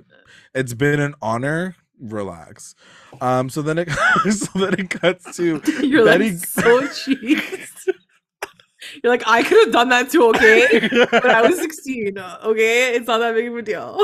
[0.54, 2.75] it's been an honor." Relax.
[3.21, 3.49] Um.
[3.49, 3.89] So then it
[4.31, 7.88] so then it cuts to You're Betty- like so cheese.
[9.03, 10.88] You're like, I could have done that too, okay?
[11.12, 12.95] But I was 16, okay?
[12.95, 13.99] It's not that big of a deal.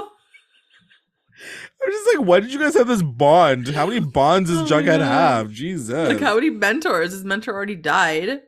[1.81, 3.69] I'm just like, why did you guys have this bond?
[3.69, 5.49] How many bonds does Oh Jughead have?
[5.49, 6.09] Jesus.
[6.09, 7.13] Like, how many mentors?
[7.13, 8.41] His mentor already died.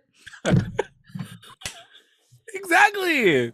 [2.54, 3.54] exactly.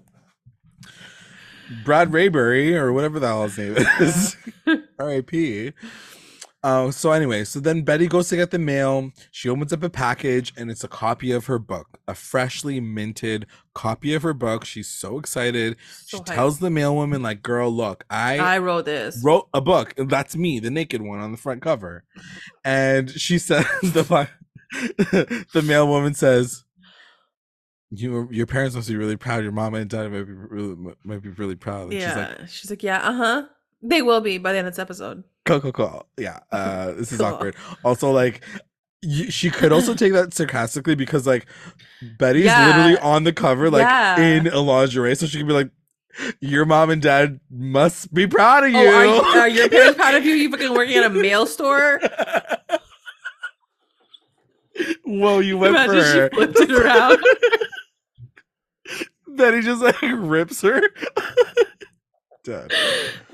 [1.85, 4.35] Brad Rayberry or whatever the hell his name is.
[5.03, 5.73] R.I.P.
[6.63, 9.11] Uh, so anyway, so then Betty goes to get the mail.
[9.31, 13.47] She opens up a package and it's a copy of her book, a freshly minted
[13.73, 14.63] copy of her book.
[14.63, 15.75] She's so excited.
[16.05, 16.35] So she hyped.
[16.35, 19.21] tells the mailwoman, like, girl, look, I I wrote this.
[19.21, 19.93] wrote a book.
[19.97, 22.05] and That's me, the naked one on the front cover.
[22.63, 24.29] And she says the
[25.53, 26.63] the male woman says,
[27.91, 29.43] "You, your parents must be really proud.
[29.43, 32.07] Your mama and dad might be really, might be really proud." And yeah.
[32.07, 33.43] she's like, She's like, yeah, uh huh.
[33.85, 35.23] They will be by the end of this episode.
[35.45, 37.27] "Cool, cool, cool." Yeah, uh, this is Cool.
[37.27, 37.55] awkward.
[37.83, 38.41] Also, like,
[39.03, 41.45] y- she could also take that sarcastically because like
[42.17, 42.65] Betty's Yeah.
[42.67, 44.17] literally on the cover, like Yeah.
[44.19, 45.69] in a lingerie, so she could be like.
[46.41, 48.77] Your mom and dad must be proud of you.
[48.77, 50.35] Oh, are, you, are your parents proud of you?
[50.35, 51.99] You fucking working at a mail store?
[55.05, 56.29] Whoa, you went Imagine for her.
[56.29, 57.19] she flipped it around.
[59.55, 60.81] he just like rips her.
[62.43, 62.71] Dead.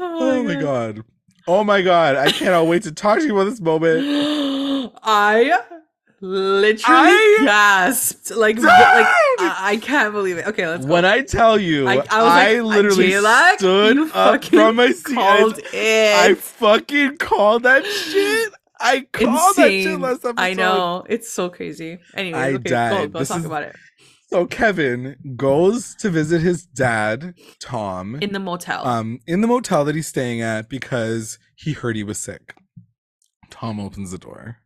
[0.01, 1.03] Oh my oh god.
[1.47, 2.15] Oh my god.
[2.15, 4.05] I cannot wait to talk to you about this moment.
[5.03, 5.59] I
[6.21, 8.31] literally I gasped.
[8.31, 8.65] Like, died!
[8.65, 9.07] like
[9.39, 10.47] I, I can't believe it.
[10.47, 10.91] Okay, let's go.
[10.93, 14.75] When I tell you, I- I, I was like, uh, literally Jayla, stood up from
[14.75, 15.15] my seat.
[15.15, 16.15] called it.
[16.15, 18.53] I fucking called that shit.
[18.79, 20.35] I called that shit last episode.
[20.39, 21.05] I know.
[21.09, 21.99] It's so crazy.
[22.15, 23.13] Anyway, I okay, go, died.
[23.13, 23.75] go This talk is- about it.
[24.31, 28.85] So Kevin goes to visit his dad, Tom, In the motel.
[28.85, 32.53] um, in the motel that he's staying at because he heard he was sick.
[33.49, 34.57] Tom opens the door.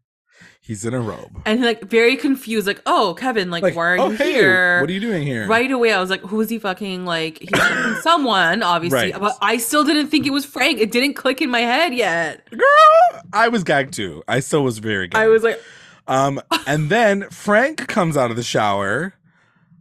[0.60, 1.42] He's in a robe.
[1.46, 4.82] and like very confused, like, oh, Kevin, like, why are "Oh, you hey, here?
[4.82, 5.48] What are you doing here?
[5.48, 7.40] Right away, I was like, who is he fucking like?
[7.40, 9.12] He's fucking someone, obviously.
[9.14, 9.20] Right.
[9.20, 10.80] But I still didn't think it was Frank.
[10.80, 12.50] It didn't click in my head yet.
[12.50, 14.24] Girl, I was gagged too.
[14.28, 15.22] I still was very gagged.
[15.24, 15.62] I was like,
[16.08, 19.14] um, and then Frank comes out of the shower,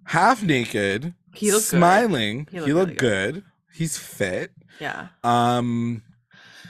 [0.05, 2.47] half naked, He looked smiling.
[2.51, 3.45] He He looked looked, really good.
[3.73, 4.53] He's fit.
[4.81, 5.09] yeah.
[5.25, 6.03] Um,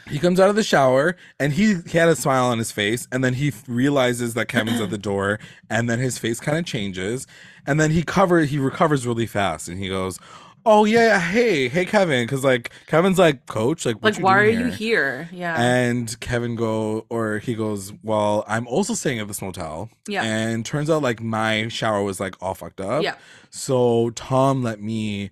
[0.08, 3.06] he comes out of the shower and he, he had a smile on his face,
[3.12, 5.38] and then he f- realizes that Kevin's at the door,
[5.70, 7.26] and then his face kind of changes,
[7.66, 10.18] and then he cover he recovers really fast, and he goes,
[10.64, 14.58] "Oh yeah, hey, hey Kevin," because like Kevin's like, "Coach, like, Like, why are doing
[14.58, 15.28] you here?" here?
[15.32, 15.60] Yeah.
[15.62, 19.90] And Kevin go or he goes, Well, I'm also staying at this motel.
[20.08, 20.22] Yeah.
[20.24, 23.02] And turns out like my shower was like all fucked up.
[23.02, 23.16] yeah.
[23.50, 25.30] So Tom let me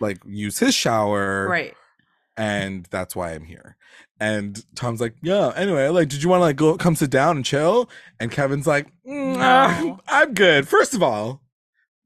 [0.00, 1.46] like use his shower.
[1.48, 1.74] Right.
[2.36, 3.76] And that's why I'm here.
[4.20, 7.36] And Tom's like, Yeah, anyway, like, did you want to like go come sit down
[7.36, 7.88] and chill?
[8.20, 10.00] And Kevin's like, "Mm, No.
[10.08, 10.66] I'm good.
[10.68, 11.42] First of all,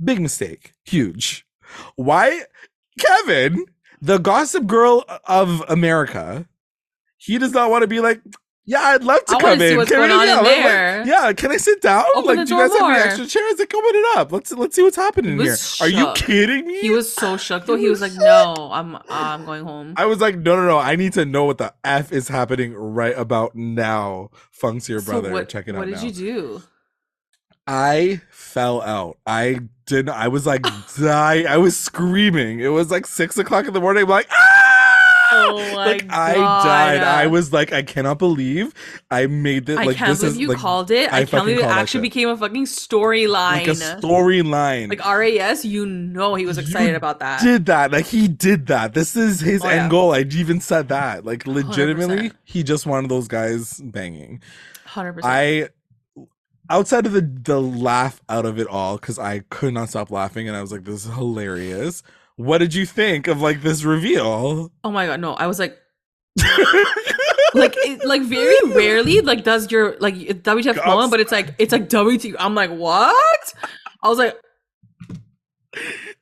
[0.02, 0.72] big mistake.
[0.84, 1.44] Huge.
[1.96, 2.42] Why
[3.00, 3.64] Kevin,
[4.00, 6.46] the gossip girl of America,
[7.16, 8.20] he does not want to be like,
[8.64, 9.76] yeah, I'd love to I come see in.
[9.78, 11.06] what's Can going I- on yeah, in like- like, there.
[11.06, 12.04] yeah, can I sit down?
[12.14, 13.06] Open like, the do you guys door have any more.
[13.08, 13.58] extra chairs?
[13.58, 14.30] Like, open it up.
[14.30, 15.52] Let's let's see what's happening He here.
[15.52, 16.78] was Are you kidding me?
[16.80, 17.76] He was so shook though.
[17.76, 19.94] He was like, no, I'm I'm going home.
[19.96, 20.78] I was like, no, no, no.
[20.78, 24.28] I need to know what the f is happening right about now.
[24.50, 25.32] Funk's your So brother.
[25.32, 26.02] what, Check it what out did now.
[26.02, 26.62] you do?
[27.68, 29.18] I fell out.
[29.26, 30.10] I didn't.
[30.10, 30.62] I was like,
[30.98, 31.44] die.
[31.44, 32.60] I was screaming.
[32.60, 34.04] It was like six o'clock in the morning.
[34.04, 34.94] I'm like, ah!
[35.30, 37.02] Oh like I died.
[37.02, 38.72] I was like, I cannot believe
[39.10, 39.78] I made this.
[39.78, 41.12] I like can't this believe is you like, called it.
[41.12, 43.34] I I, can't believe it actually became a fucking storyline.
[43.34, 44.88] like a storyline.
[44.88, 47.42] Like RAS, you know he was You excited about that.
[47.42, 47.92] did that.
[47.92, 48.94] Like he did that.
[48.94, 49.88] This is his Oh, end yeah.
[49.90, 50.12] goal.
[50.14, 51.26] I even said that.
[51.26, 52.32] Like legitimately, 100%.
[52.44, 54.40] he just wanted those guys banging.
[54.86, 55.30] Hundred percent.
[55.34, 55.68] I
[56.70, 60.48] outside of the the laugh out of it all because I could not stop laughing
[60.48, 62.02] and I was like, this is hilarious.
[62.36, 64.70] What did you think of like this reveal?
[64.84, 65.34] Oh my god, no!
[65.34, 65.76] I was like,
[67.54, 71.72] like, it, like very rarely, like does your like WTF moment, but it's like it's
[71.72, 72.36] like WT.
[72.38, 73.54] I'm like, what?
[74.02, 74.36] I was like,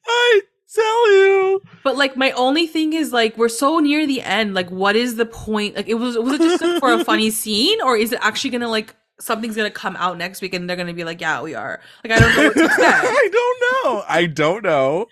[0.06, 0.40] I
[0.74, 1.62] tell you.
[1.84, 4.54] but like my only thing is like we're so near the end.
[4.54, 5.76] Like, what is the point?
[5.76, 8.68] Like, it was was it just for a funny scene, or is it actually gonna
[8.68, 11.80] like something's gonna come out next week and they're gonna be like, yeah, we are.
[12.04, 13.04] Like, I don't know what to expect.
[13.04, 14.04] I don't know.
[14.08, 15.06] I don't know.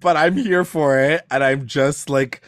[0.00, 1.24] But I'm here for it.
[1.30, 2.42] And I'm just like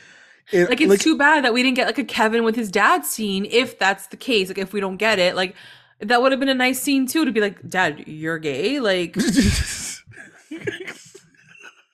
[0.53, 3.05] it, like it's too bad that we didn't get like a Kevin with his dad
[3.05, 5.55] scene if that's the case like if we don't get it like
[6.01, 9.15] that would have been a nice scene too to be like dad you're gay like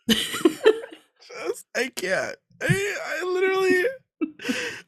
[0.09, 2.37] just, I can't.
[2.61, 3.85] I, I literally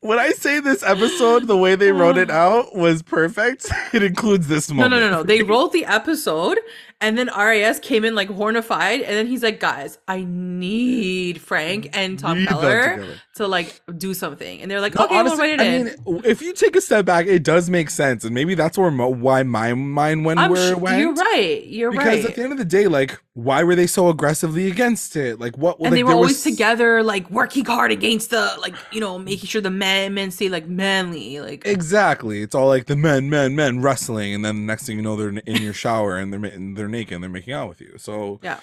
[0.01, 2.35] when I say this episode, the way they wrote it oh.
[2.35, 3.67] out was perfect.
[3.93, 4.91] It includes this moment.
[4.91, 6.59] no no no no they wrote the episode
[7.01, 11.91] and then RAS came in like hornified and then he's like guys I need Frank
[11.97, 13.05] and Tom Keller
[13.35, 15.85] to like do something and they're like No, okay honestly, we'll write it I in
[16.07, 18.91] mean, if you take a step back, it does make sense, and maybe that's where
[18.91, 20.99] mo- why my mind went I'm where sh- it went.
[21.01, 23.75] you're right you're because right Because at the end of the day, like, why were
[23.75, 25.39] they so aggressively against it?
[25.39, 25.77] Like, what?
[25.77, 29.19] and like, they were always was- together like working hard against the like you know
[29.19, 32.41] making sure the men men stay like manly like Exactly.
[32.43, 35.17] It's all like the men, men, men wrestling, and then the next thing you know,
[35.17, 37.81] they're in- in your shower and they're and they're naked and they're making out with
[37.81, 37.95] you.
[37.99, 38.61] So yeah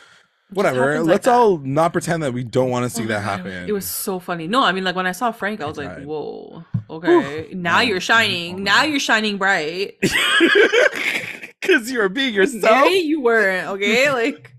[0.52, 1.02] whatever.
[1.02, 1.34] Let's that.
[1.34, 3.68] all not pretend that we don't want to see Oh that God, happen.
[3.68, 4.48] It was so funny.
[4.48, 8.00] No, I mean, like when I saw Frank, I was like, "Whoa, okay, now you're
[8.00, 8.56] shining.
[8.56, 9.96] Oh, now you're shining bright."
[11.64, 12.64] because you were being yourself.
[12.64, 14.04] Gary, you weren't okay.
[14.14, 14.52] Like,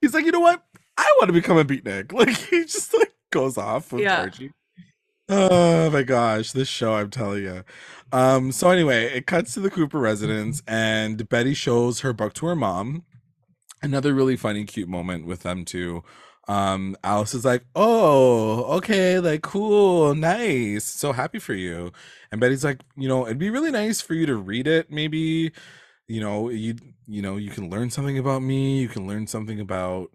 [0.00, 0.62] He's like, you know what?
[0.96, 2.12] I want to become a beatnik.
[2.12, 4.28] Like he just like goes off with Yeah.
[5.28, 7.64] Oh my gosh, this show, I'm telling you.
[8.14, 12.46] Um, so anyway, it cuts to the Cooper residence and Betty shows her book to
[12.46, 13.04] her mom.
[13.82, 16.04] Another really funny, cute moment with them too.
[16.48, 21.92] Um, Alice is like, Oh, okay, like cool, nice, so happy for you.
[22.32, 25.52] And Betty's like, you know, it'd be really nice for you to read it, maybe.
[26.08, 26.76] You know, you
[27.08, 30.10] you know, you can learn something about me, you can learn something about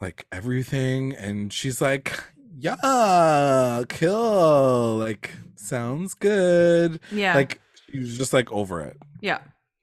[0.00, 2.22] like everything and she's like
[2.58, 7.60] yeah cool like sounds good yeah, like
[7.90, 9.38] she was just like over it yeah,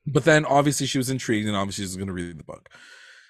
[0.06, 2.70] but then obviously she was intrigued and obviously she's going to read the book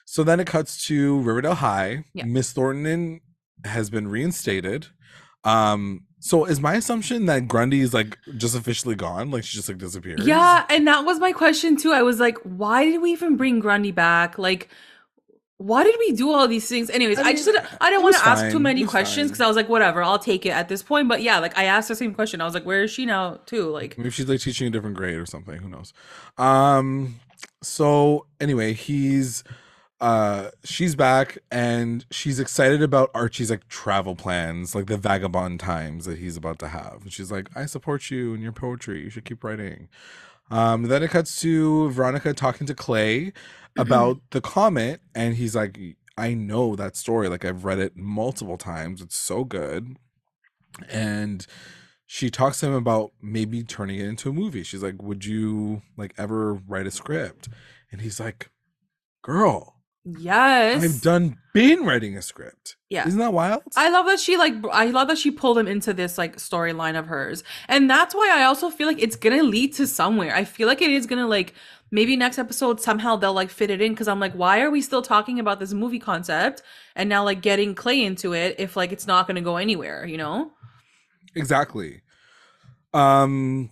[0.06, 2.25] so then it cuts to riverdale high Yeah.
[2.25, 3.21] miss thornton
[3.65, 4.88] has been reinstated
[5.43, 9.69] um so is my assumption that grundy is like just officially gone like she just
[9.69, 10.21] like disappeared?
[10.23, 10.65] yeah.
[10.69, 11.93] And that was my question too.
[11.93, 14.38] I was like, why did we even bring Grundy back?
[14.38, 14.67] Like,
[15.60, 16.89] why did we do all these things?
[16.89, 19.41] Anyways, I I, just didn't, I it didn't want to ask too many questions because
[19.41, 21.10] I was like, whatever, I'll take it at this point.
[21.10, 22.39] But yeah, like I asked the same question.
[22.39, 23.69] I was like, where is she now too?
[23.69, 25.58] Like, Maybe she's like teaching a different grade or something.
[25.58, 25.93] Who knows?
[26.38, 27.19] Um.
[27.62, 29.43] So anyway, he's
[30.00, 36.06] uh she's back and she's excited about Archie's like travel plans, like the vagabond times
[36.06, 37.00] that he's about to have.
[37.02, 39.02] And she's like, I support you and your poetry.
[39.04, 39.89] You should keep writing.
[40.52, 43.34] Um, then it cuts to Veronica talking to Clay
[43.77, 45.79] about the comet, and he's like,
[46.19, 47.29] I know that story.
[47.29, 49.01] Like I've read it multiple times.
[49.01, 49.95] It's so good.
[50.89, 51.47] And
[52.05, 54.63] she talks to him about maybe turning it into a movie.
[54.63, 57.47] She's like, Would you like ever write a script?
[57.91, 58.49] And he's like,
[59.21, 62.77] Girl, yes, I've done been writing a script.
[62.89, 63.08] Yeah.
[63.08, 63.63] Isn't that wild?
[63.75, 66.97] I love that she like I love that she pulled him into this like storyline
[66.97, 67.43] of hers.
[67.67, 70.36] And that's why I also feel like it's to lead to somewhere.
[70.36, 71.53] I feel like it is to like
[71.91, 74.82] maybe next episode somehow they'll like fit it in cuz I'm like why are we
[74.82, 76.62] still talking about this movie concept
[76.95, 80.06] and now like getting Clay into it if like it's not going to go anywhere,
[80.06, 80.52] you know?
[81.36, 82.02] exactly.
[82.93, 83.69] Um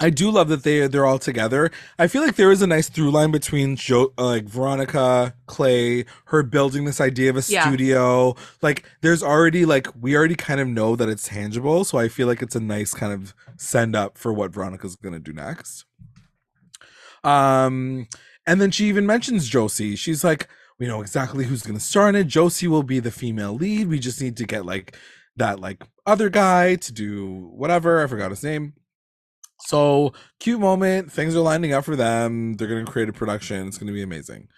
[0.00, 1.72] I do love that they they're all together.
[1.98, 6.04] I feel like there is a nice through line between jo- uh, like Veronica, Clay,
[6.26, 7.66] her building this idea of a Yeah.
[7.66, 8.36] studio.
[8.62, 12.28] Like there's already like we already kind of know that it's tangible, so I feel
[12.28, 15.84] like it's a nice kind of send up for what Veronica's going to do next.
[17.24, 18.06] Um
[18.46, 19.94] and then she even mentions Josie.
[19.96, 22.28] She's like, we know exactly who's going to star in it.
[22.28, 23.88] Josie will be the female lead.
[23.88, 24.96] We just need to get like
[25.36, 28.02] that like other guy to do whatever.
[28.02, 28.72] I forgot his name.
[29.60, 31.10] So cute moment.
[31.12, 32.54] Things are lining up for them.
[32.54, 33.66] They're gonna create a production.
[33.66, 34.48] It's gonna be amazing.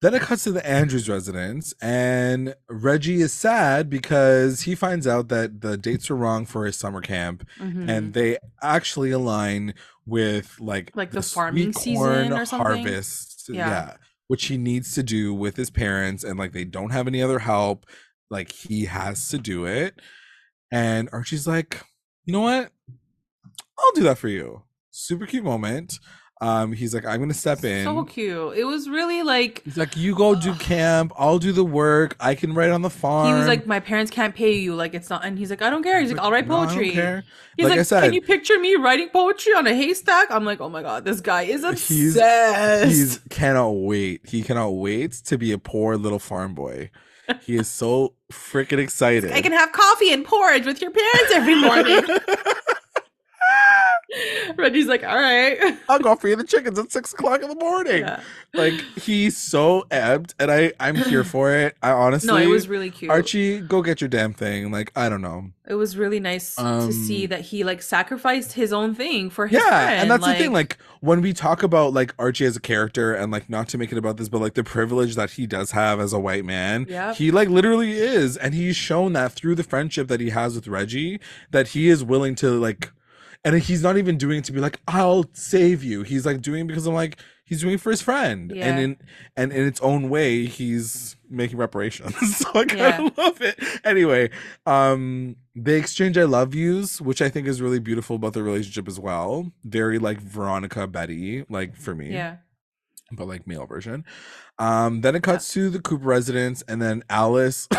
[0.00, 5.26] Then it cuts to the Andrews residence, and Reggie is sad because he finds out
[5.30, 7.88] that the dates are wrong for his summer camp, Mhm.
[7.88, 9.74] and they actually align
[10.08, 12.84] with like Like the farming sweet season or something?
[12.84, 13.48] harvest.
[13.48, 13.68] Yeah.
[13.68, 17.22] yeah, which he needs to do with his parents, and like they don't have any
[17.22, 17.86] other help.
[18.30, 20.00] Like he has to do it,
[20.72, 21.82] and Archie's like,
[22.24, 22.70] you know what?
[23.78, 24.62] I'll do that for you.
[24.90, 25.98] Super cute moment.
[26.40, 27.84] Um, he's like, I'm gonna step in.
[27.84, 28.56] so cute.
[28.56, 31.12] It was really like He's like, you go do camp.
[31.16, 32.14] I'll do the work.
[32.20, 33.26] I can write on the farm.
[33.28, 34.76] he was like, my parents can't pay you.
[34.76, 36.00] Like it's not, and he's like, I don't care.
[36.00, 36.90] He's like, I'll write "No, I don't poetry.
[36.92, 37.24] care."
[37.56, 40.30] He's Like like, said- can you picture me writing poetry on a haystack?
[40.30, 42.86] I'm like, oh my god, this guy is He's- obsessed.
[42.86, 44.20] He's cannot wait.
[44.28, 46.90] He cannot wait to be a poor little farm boy.
[47.42, 49.32] He is so freaking excited.
[49.32, 52.00] I can have coffee and porridge with your parents every morning.
[54.56, 55.78] Reggie's like, all right.
[55.88, 58.00] I'll go feed the chickens at six o'clock in the morning.
[58.02, 58.20] Yeah.
[58.54, 61.76] Like he's so ebbed, and I I'm here for it.
[61.82, 63.10] I honestly, No, it was really cute.
[63.10, 64.70] Archie, go get your damn thing.
[64.70, 65.50] Like I don't know.
[65.66, 69.46] It was really nice to see Um, that he like sacrificed his own thing for
[69.46, 70.00] his yeah friend.
[70.00, 73.30] and that's the thing like when we talk about like archie as a character and
[73.30, 76.00] like not to make it about this but like the privilege that he does have
[76.00, 77.16] as a white man Yep.
[77.16, 80.68] he like literally is and he's shown that through the friendship that he has with
[80.68, 82.90] reggie that he is willing to like
[83.44, 86.02] and he's not even doing it to be like i'll save you.
[86.02, 88.52] He's like doing it because i'm like he's doing it for his friend.
[88.54, 88.66] Yeah.
[88.66, 88.96] and in
[89.36, 92.14] and in its own way he's making reparations.
[92.38, 93.06] So i kind Yeah.
[93.06, 93.58] of love it.
[93.84, 94.30] Anyway
[94.66, 98.86] um they exchange i love yous which i think is really beautiful about the relationship
[98.88, 99.52] as well.
[99.64, 102.36] Very like veronica betty like for me yeah.
[103.12, 104.04] but like male version.
[104.58, 107.68] Um then it cuts to the cooper residence and then alice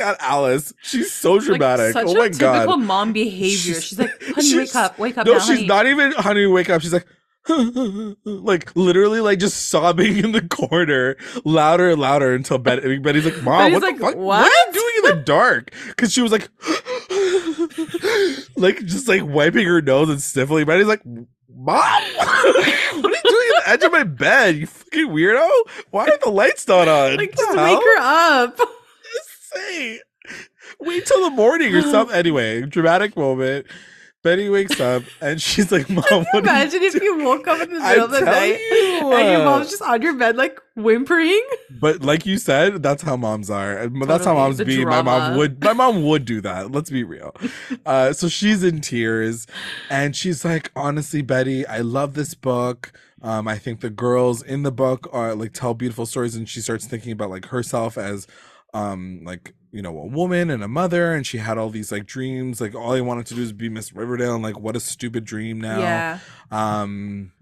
[0.00, 3.74] god alice she's so Like, dramatic such oh a my typical god mom behavior.
[3.80, 5.66] She's- She's, like, honey, she's- wake up, wake up no now, she's honey.
[5.66, 7.06] not even honey wake up she's like
[8.26, 13.42] like literally like just sobbing in the corner louder and louder until Betty, Betty's like
[13.42, 14.42] mom Betty's what like, the fuck what?
[14.44, 16.48] are you doing in the dark because she was like
[18.56, 21.02] like just like wiping her nose and sniffling Betty's like
[21.52, 24.56] Mom, what are you doing at the edge of my bed?
[24.56, 25.46] You fucking weirdo!
[25.90, 27.16] Why are the lights not on?
[27.16, 28.58] like just wake her up.
[29.54, 30.00] Say,
[30.80, 32.14] wait till the morning or something.
[32.14, 33.66] Anyway, dramatic moment.
[34.22, 37.72] Betty wakes up and she's like, "Mom, are you Imagine if you woke up in
[37.72, 41.42] the middle of the night you, and your mom's just on your bed like whimpering.
[41.80, 43.78] But like you said, that's how moms are.
[43.78, 44.84] And That's how moms be.
[44.84, 45.64] My mom would.
[45.64, 46.70] My mom would do that.
[46.70, 47.34] Let's be real.
[47.86, 49.46] Uh, so she's in tears,
[49.88, 52.92] and she's like, "Honestly, Betty, I love this book.
[53.22, 56.60] Um, I think the girls in the book are like tell beautiful stories." And she
[56.60, 58.26] starts thinking about like herself as,
[58.74, 62.04] um, like you know, a woman and a mother, and she had all these like
[62.06, 62.60] dreams.
[62.60, 65.24] Like all I wanted to do is be Miss Riverdale, and like what a stupid
[65.24, 65.78] dream now.
[65.78, 66.18] Yeah.
[66.50, 67.32] Um,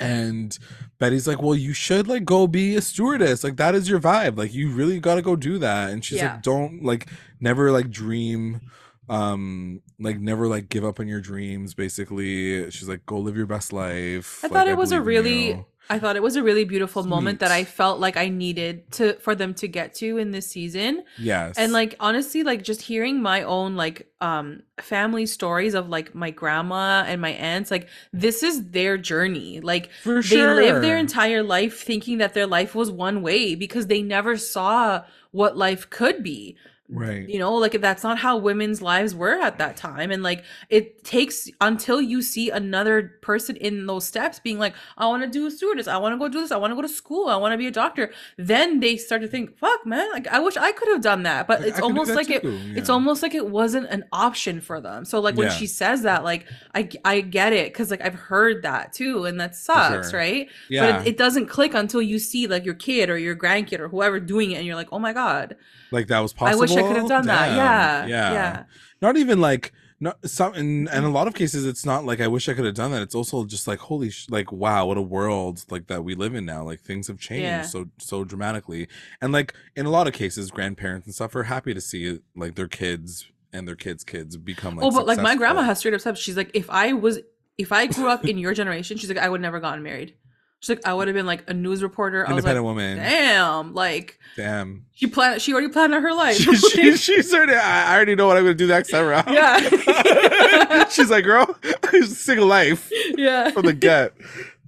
[0.00, 0.56] and
[0.98, 3.42] Betty's like, well, you should like go be a stewardess.
[3.42, 4.36] Like that is your vibe.
[4.38, 5.90] Like you really got to go do that.
[5.90, 6.34] And she's Yeah.
[6.34, 7.08] like, don't like
[7.40, 8.60] never like dream,
[9.08, 11.74] um, like never like give up on your dreams.
[11.74, 14.40] Basically, she's like, go live your best life.
[14.44, 17.02] I Like, thought it was a really you." I thought it was a really beautiful
[17.04, 20.46] moment that I felt like I needed to for them to get to in this
[20.46, 21.04] season.
[21.16, 26.14] yes, And like honestly, like just hearing my own like um family stories of like
[26.14, 29.60] my grandma and my aunts, like this is their journey.
[29.60, 33.54] Like for they sure, live their entire life thinking that their life was one way
[33.54, 36.56] because they never saw what life could be.
[36.90, 37.28] Right.
[37.28, 40.10] You know, like that's not how women's lives were at that time.
[40.10, 45.06] And like it takes until you see another person in those steps being like, I
[45.06, 46.82] want to do a stewardess, I want to go do this, I want to go
[46.82, 48.10] to school, I want to be a doctor.
[48.36, 51.46] Then they start to think, fuck, man, like I wish I could have done that.
[51.46, 53.88] But I- it's I could do almost like it too, it's almost like it wasn't
[53.90, 55.04] an option for them.
[55.04, 55.54] So like when Yeah.
[55.54, 59.38] she says that, like I I get it because like I've heard that too, and
[59.40, 60.18] that sucks, sure.
[60.20, 60.48] right?
[60.68, 63.78] Yeah, But it, it doesn't click until you see like your kid or your grandkid
[63.80, 65.56] or whoever doing it, and you're like, oh my god,
[65.90, 66.60] like that was possible.
[66.78, 67.56] I could have done that.
[67.56, 68.64] Yeah, yeah, yeah.
[69.02, 72.28] not even like not some in, in a lot of cases it's not like i
[72.28, 74.96] wish i could have done that it's also just like holy sh- like wow what
[74.96, 77.62] a world like that we live in now like things have changed Yeah.
[77.62, 78.86] so so dramatically
[79.20, 82.54] and like in a lot of cases grandparents and stuff are happy to see like
[82.54, 85.94] their kids and their kids kids become like oh, but like my grandma has straight
[85.94, 87.18] up said she's like, if I was,
[87.56, 90.14] if I grew up in your generation, she's like, I would never gotten married.
[90.60, 92.26] She's like, I would have been like a news reporter.
[92.26, 96.12] I was like, independent woman damn, like damn she planned, she already planned out her
[96.12, 96.36] life.
[96.36, 99.32] she, she, she's already I I already know what i'm gonna do next time around
[99.32, 100.88] Yeah.
[100.88, 101.56] she's like girl
[102.06, 103.50] single life yeah.
[103.50, 104.14] from the get.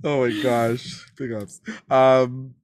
[0.03, 1.61] Oh my gosh, big ups.
[1.91, 2.55] Um,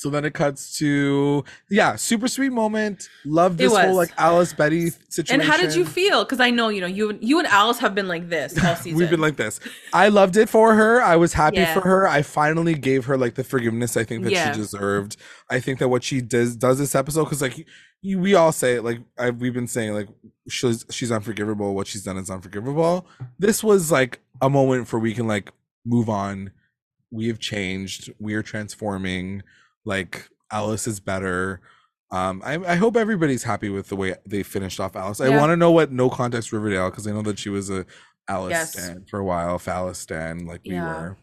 [0.00, 3.08] so then it cuts to yeah, super sweet moment.
[3.24, 5.40] Love this whole like Alice Betty situation.
[5.40, 6.24] And how did you feel?
[6.24, 8.98] Because I know you know you you and Alice have been like this all season.
[8.98, 9.60] We've been like this.
[9.92, 11.02] I loved it for her.
[11.02, 11.74] I was happy Yeah.
[11.74, 12.06] for her.
[12.08, 14.52] I finally gave her like the forgiveness I think that Yeah.
[14.52, 15.16] she deserved.
[15.50, 17.66] I think that what she does does this episode because like
[18.02, 20.08] you, we all say it, like I, we've been saying like
[20.48, 21.74] she's she's unforgivable.
[21.74, 23.06] What she's done is unforgivable.
[23.38, 25.52] This was like a moment for we can like
[25.84, 26.50] move on.
[27.10, 28.12] We have changed.
[28.18, 29.42] We are transforming.
[29.86, 31.62] Like Alice is better.
[32.10, 35.20] Um, I, I hope everybody's happy with the way they finished off Alice.
[35.20, 37.86] I want to know what No Context Riverdale because I know that she was a
[38.28, 38.72] Alice Yes.
[38.74, 40.84] stan for a while, Falice stan like we Yeah.
[40.84, 41.16] were,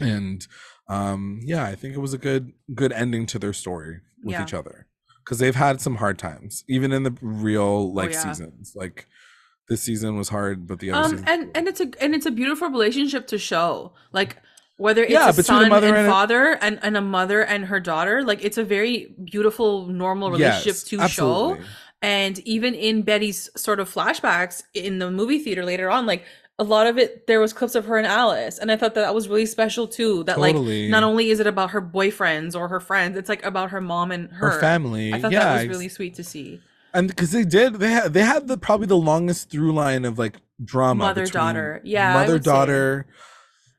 [0.00, 0.46] and
[0.88, 4.42] um, yeah, I think it was a good good ending to their story with Yeah.
[4.42, 4.86] each other
[5.24, 8.20] because they've had some hard times, even in the real like Oh, yeah.
[8.20, 8.72] seasons.
[8.74, 9.06] Like
[9.68, 12.26] this season was hard, but the other um season and and it's a and it's
[12.26, 14.36] a beautiful relationship to show like
[14.76, 17.42] whether it's Yeah, a a son mother and, and a- father and, and a mother
[17.42, 21.56] and her daughter like it's a very beautiful normal relationship Yes, to show
[22.02, 26.24] and even in betty's sort of flashbacks in the movie theater later on like
[26.58, 29.02] a lot of it there was clips of her and alice and i thought that,
[29.02, 30.82] that was really special too that Totally.
[30.82, 33.80] like not only is it about her boyfriends or her friends it's like about her
[33.80, 35.12] mom and her, her family.
[35.14, 36.60] i thought yeah, that was really sweet to see
[36.92, 40.18] and because they did they had they had the probably the longest through line of
[40.18, 43.20] like drama mother daughter Yeah, mother daughter say.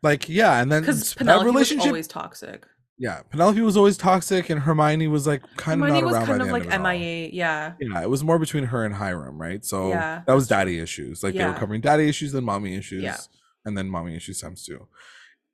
[0.06, 2.66] Like yeah and then because that penelope relationship was always toxic
[2.98, 6.26] yeah penelope was always toxic and hermione was like kind of Hermione not was around
[6.28, 6.82] kind by of the like of.
[6.82, 7.74] MIA, yeah.
[7.80, 11.22] yeah it was more between her and hiram right so Yeah, that was daddy issues
[11.24, 13.18] like they were covering daddy issues then mommy issues Yeah.
[13.66, 14.88] and then mommy issues times two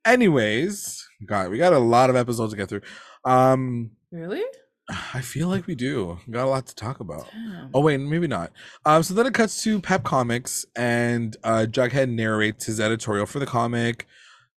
[0.04, 2.82] anyways god we got a lot of episodes to get through
[3.24, 4.42] um Really?
[5.14, 7.70] i feel like we do We got a lot to talk about Damn.
[7.72, 8.52] Oh wait, maybe not.
[8.84, 13.38] Um, so then it cuts to Pep Comics, and uh, Jughead narrates his editorial for
[13.38, 14.06] the comic.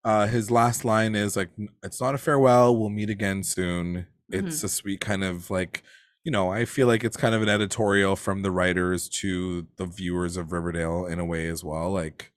[0.06, 1.50] Uh, his last line is like,
[1.82, 2.76] "It's not a farewell.
[2.76, 5.82] We'll meet again soon." It's a sweet kind of like,
[6.24, 9.86] you know, I feel like it's kind of an editorial from the writers to the
[9.86, 11.90] viewers of Riverdale in a way as well.
[11.92, 12.32] Like,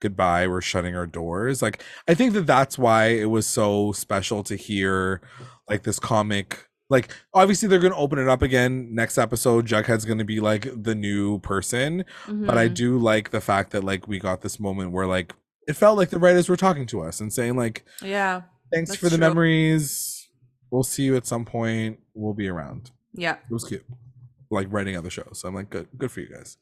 [0.00, 1.60] goodbye, we're shutting our doors.
[1.62, 5.20] Like, I think that that's why it was so special to hear
[5.68, 10.22] like this comic like obviously they're gonna open it up again next episode jughead's gonna
[10.24, 12.74] be like the new person but i Mhm.
[12.74, 15.32] do like the fact that like we got this moment where like
[15.66, 18.42] it felt like the writers were talking to us and saying like, Yeah.
[18.72, 19.18] "Thanks for the true.
[19.18, 20.28] memories.
[20.70, 22.00] We'll see you at some point.
[22.14, 23.34] We'll be around." Yeah.
[23.34, 23.84] It was cute.
[24.50, 25.38] Like writing other shows.
[25.40, 26.56] So I'm like, good, good for you guys.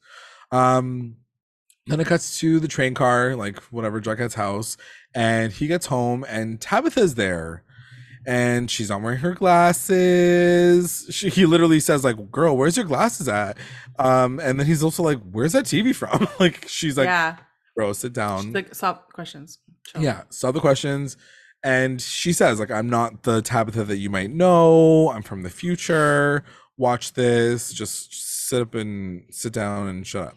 [0.51, 1.17] Um
[1.85, 4.77] then it cuts to the train car, like whatever, Jughead's house,
[5.13, 7.63] and he gets home and Tabitha's there.
[8.25, 9.33] And she's not wearing her
[10.13, 11.07] glasses.
[11.09, 13.57] She, he literally says, like, girl, where's your glasses at?
[13.99, 16.27] Um, and then he's also like, Where's that TV from?
[16.39, 17.35] like she's like, yeah.
[17.75, 18.43] Bro, sit down.
[18.45, 19.59] She's like, stop questions.
[19.85, 20.01] Chill.
[20.01, 21.17] Yeah, stop the questions.
[21.63, 25.09] And she says, like, I'm not the Tabitha that you might know.
[25.11, 26.43] I'm from the future.
[26.77, 27.71] Watch this.
[27.71, 30.35] Just sit up and sit down and shut up.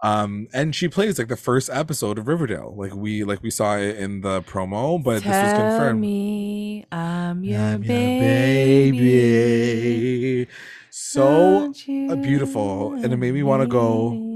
[0.00, 3.76] Um, and she plays like the first episode of Riverdale, like we like we saw
[3.76, 6.00] it in the promo, but this was Tell confirmed.
[6.00, 9.00] me I'm your I'm your baby.
[9.00, 10.50] baby.
[10.90, 14.27] So you uh, beautiful, and it made me wanna go- leave.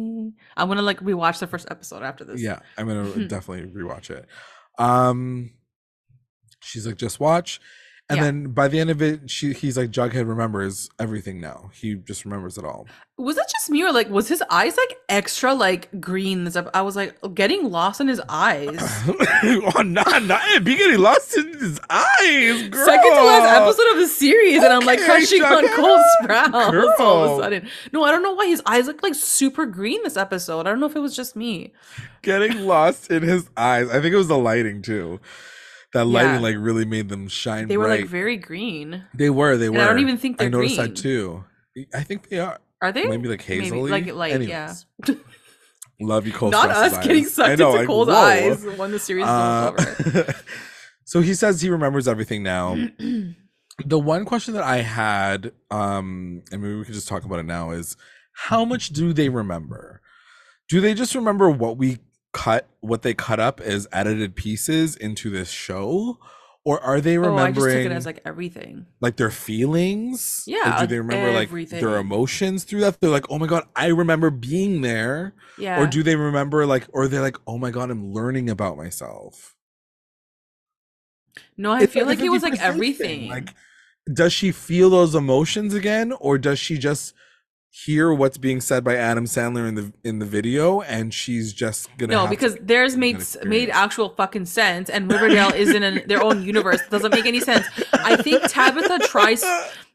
[0.56, 2.40] I'm gonna like rewatch the first episode after this.
[2.40, 4.26] Yeah, I'm gonna definitely rewatch it.
[4.78, 5.52] Um,
[6.60, 7.60] she's like, just watch,
[8.12, 8.24] and Yeah.
[8.24, 11.70] then by the end of it, she he's like, Jughead remembers everything now.
[11.74, 12.86] He just remembers it all.
[13.18, 16.44] Was it just me or like was his eyes like extra like green?
[16.44, 18.78] This ep- I was like getting lost in his eyes.
[19.08, 22.84] oh, no, not not be getting lost in his eyes, girl.
[22.84, 25.76] Second to last episode of the series, and I'm like Okay, crushing on Jughead.
[25.76, 27.68] Cole Sprouse all of a sudden.
[27.92, 30.60] No, I don't know why his eyes look like super green this episode.
[30.66, 31.72] I don't know if it was just me.
[32.22, 33.88] Getting lost in his eyes.
[33.88, 35.20] I think it was the lighting too.
[35.92, 36.12] That Yeah.
[36.12, 38.00] lighting like really made them shine They were bright.
[38.02, 39.04] like very green.
[39.14, 39.56] they were.
[39.56, 39.74] They were.
[39.76, 40.88] And I don't even think I they're noticed green.
[40.94, 41.44] that too.
[41.94, 42.58] I think they are.
[42.80, 43.06] Are they?
[43.06, 43.90] Maybe like Maybe, hazily.
[43.90, 45.14] like light, Anyways, yeah.
[46.00, 46.50] Love you, Cole.
[46.50, 47.32] Not us getting eyes.
[47.34, 48.14] sucked I know, into like, cold whoa.
[48.14, 50.20] eyes when the series is almost over.
[50.28, 50.32] Uh,
[51.04, 52.74] so he says he remembers everything now.
[53.86, 57.44] the one question that I had, um, and maybe we could just talk about it
[57.46, 57.96] now, is
[58.32, 60.00] how much do they remember?
[60.68, 61.98] Do they just remember what we
[62.32, 66.18] cut, what they cut up as edited pieces into this show?
[66.64, 68.86] Or are they Oh, I just took it as like everything.
[69.00, 70.44] like their feelings?
[70.46, 73.00] Or Yeah, do they remember like their emotions through that?
[73.00, 75.34] They're like, oh my god, I remember being there.
[75.58, 75.80] Yeah.
[75.82, 79.56] Or do they remember like, or they're like, oh my god, I'm learning about myself.
[81.56, 83.28] no, I It's feel like like it was like 50% thing, everything.
[83.28, 83.54] Like,
[84.12, 87.14] does she feel those emotions again, or does she just
[87.72, 91.88] hear what's being said by Adam Sandler in the in the video, and she's just
[91.96, 96.22] gonna no, because theirs made made actual fucking sense, and Riverdale is in an, their
[96.22, 96.80] own universe.
[96.90, 97.66] Doesn't make any sense.
[97.92, 99.42] I think Tabitha tries.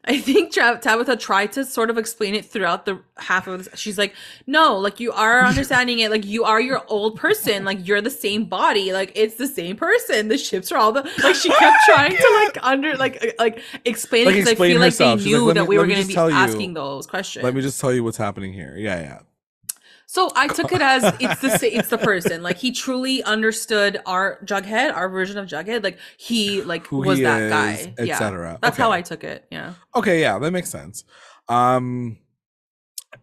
[0.08, 3.78] I think Tabitha tried to sort of explain it throughout the half of this.
[3.78, 4.14] She's like,
[4.46, 6.10] "No, like you are understanding it.
[6.10, 7.64] Like you are your old person.
[7.64, 8.92] Like you're the same body.
[8.92, 10.28] Like it's the same person.
[10.28, 13.60] The ships are all the like." She kept trying to like under like uh, like
[13.84, 15.20] explain Like, it because I feel like they herself.
[15.20, 16.36] She's like, knew "Let that me- we were going to be tell you.
[16.36, 17.44] asking those questions.
[17.44, 18.74] Let me just tell you what's happening here.
[18.78, 19.18] Yeah, yeah.
[20.10, 22.42] So I took it as it's the it's the person.
[22.42, 25.84] Like he truly understood our Jughead, our version of Jughead.
[25.84, 27.94] Like he like Who was he that is, guy.
[27.98, 28.18] et yeah.
[28.18, 28.58] cetera.
[28.62, 29.44] That's how I took it.
[29.50, 29.74] Yeah.
[29.94, 31.04] Okay, yeah, that makes sense.
[31.46, 32.16] Um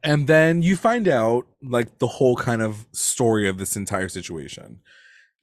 [0.03, 4.79] and then you find out like the whole kind of story of this entire situation.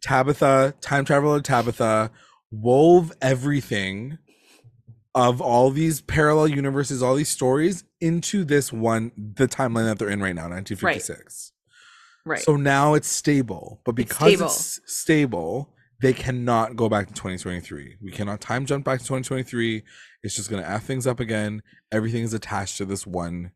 [0.00, 2.12] Tabitha, time traveler Tabitha,
[2.52, 4.18] wove everything
[5.16, 10.10] of all these parallel universes, all these stories into this one, the timeline that they're
[10.10, 11.52] in right now, 1956.
[12.26, 12.32] Right.
[12.32, 12.42] right.
[12.42, 14.46] So now it's stable, but It's because stable.
[14.46, 17.98] it's stable, they cannot go back to 2023.
[18.02, 19.84] We cannot time jump back to 2023.
[20.24, 21.62] It's just gonna f things up again.
[21.92, 23.52] Everything is attached to this one.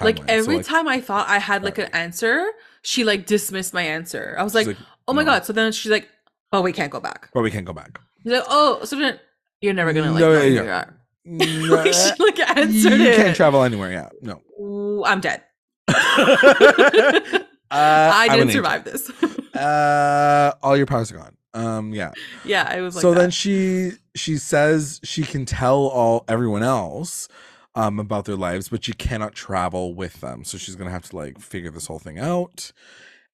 [0.00, 0.18] like timeline.
[0.18, 2.44] So, every like, time I thought I had like an answer,
[2.82, 4.34] she like dismissed my answer.
[4.36, 4.76] I was she's like,
[5.06, 5.30] "Oh my no.
[5.30, 6.08] god!" So then she's like,
[6.50, 8.00] "But we can't go back." but we can't go back.
[8.22, 9.20] She's like, "Oh, so then
[9.60, 10.84] you're never gonna like No, yeah, yeah.
[11.26, 13.92] Anywhere." No, she like you answered can't travel anywhere.
[13.92, 14.40] Yeah, no.
[14.60, 15.42] Ooh, I'm dead.
[15.88, 19.10] uh, I didn't survive this.
[19.54, 21.36] Uh, all your powers are gone.
[21.54, 22.10] Um, yeah.
[22.44, 23.20] yeah, it was like so that.
[23.20, 27.28] then she she says she can tell all everyone else
[27.76, 31.16] um about their lives but she cannot travel with them so she's gonna have to
[31.16, 32.72] like figure this whole thing out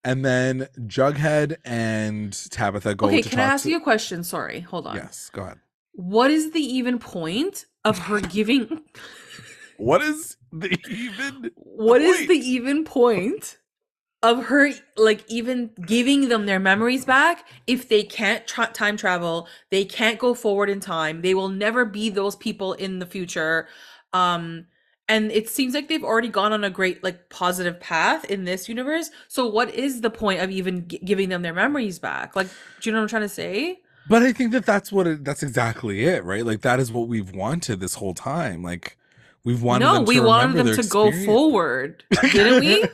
[0.05, 4.23] and then jughead and tabitha go okay, to can I ask to- you a question?
[4.25, 4.97] Sorry, hold on.
[4.97, 5.59] yes go ahead
[5.93, 8.83] What is the even point of her giving?
[9.77, 12.27] what is the even What is point?
[12.27, 13.59] the even point
[14.23, 19.49] of her like even giving them their memories back if they can't tra- time travel?
[19.71, 21.23] They can't go forward in time.
[21.23, 23.69] They will never be those people in the future.
[24.13, 24.67] Um
[25.09, 28.69] and it seems like they've already gone on a great like positive path in this
[28.69, 29.11] universe.
[29.29, 32.37] So what is the point of even g- giving them their memories back?
[32.37, 32.49] Like,
[32.81, 33.81] do you know what I'm trying to say?
[34.09, 37.09] But i think that that's what it, that's exactly it right like that is what
[37.09, 38.97] we've wanted this whole time like
[39.45, 42.85] we've wanted no, them to we wanted them to go forward, didn't we?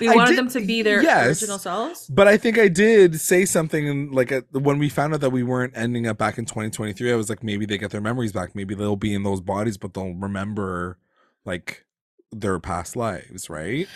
[0.00, 1.40] We wanted did- them to be their yes.
[1.40, 2.06] original selves.
[2.08, 5.72] But I think I did say something like when we found out that we weren't
[5.76, 7.10] ending up back in 2023.
[7.10, 8.54] I was like, maybe they get their memories back.
[8.54, 10.98] Maybe they'll be in those bodies, but they'll remember
[11.46, 11.86] like
[12.32, 13.88] their past lives, right?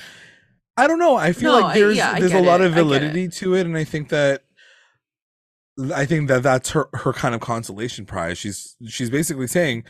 [0.78, 1.16] I don't know.
[1.16, 2.68] I feel No, like I- there's yeah, I there's a lot it.
[2.68, 2.84] of I get it.
[2.84, 4.44] validity to it, and I think that
[5.94, 8.38] I think that that's her her kind of consolation prize.
[8.38, 9.84] She's she's basically saying,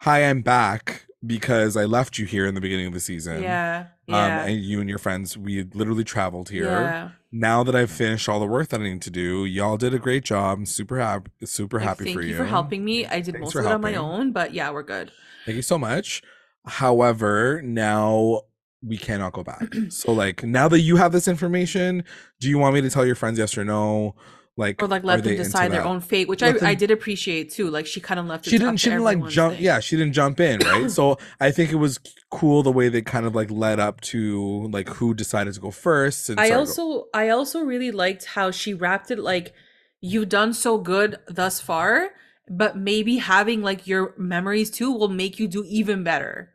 [0.00, 3.86] "Hi, I'm back because I left you here in the beginning of the season." Yeah.
[4.08, 7.08] Um, and you and your friends, we literally traveled here yeah.
[7.32, 9.98] now that I've finished all the work that I need to do, y'all did a
[9.98, 10.58] great job.
[10.58, 12.30] I'm super happy, super Like, happy thank for you.
[12.30, 13.04] you for helping me.
[13.04, 15.10] I did Thanks most of it on my own, but yeah, we're good.
[15.44, 16.22] Thank you so much.
[16.66, 18.42] However, now
[18.80, 19.74] we cannot go back.
[19.88, 22.04] so, like, now that you have this information,
[22.40, 24.14] do you want me to tell your friends yes or no?
[24.58, 25.86] Like, Or like let them decide their that?
[25.88, 27.68] own fate, which I, Let I did appreciate too.
[27.68, 28.46] Like she kind of left.
[28.46, 28.78] It She didn't.
[28.78, 29.54] She didn't like jump.
[29.56, 29.62] thing.
[29.64, 30.90] Yeah, she didn't jump in, right?
[30.98, 31.98] so I think it was
[32.30, 35.70] cool the way they kind of like led up to like who decided to go
[35.70, 36.30] first.
[36.30, 39.52] And I sorry, go- also I also really liked how she wrapped it like
[40.00, 42.12] you've done so good thus far,
[42.48, 46.50] but maybe having like your memories too will make you do even better.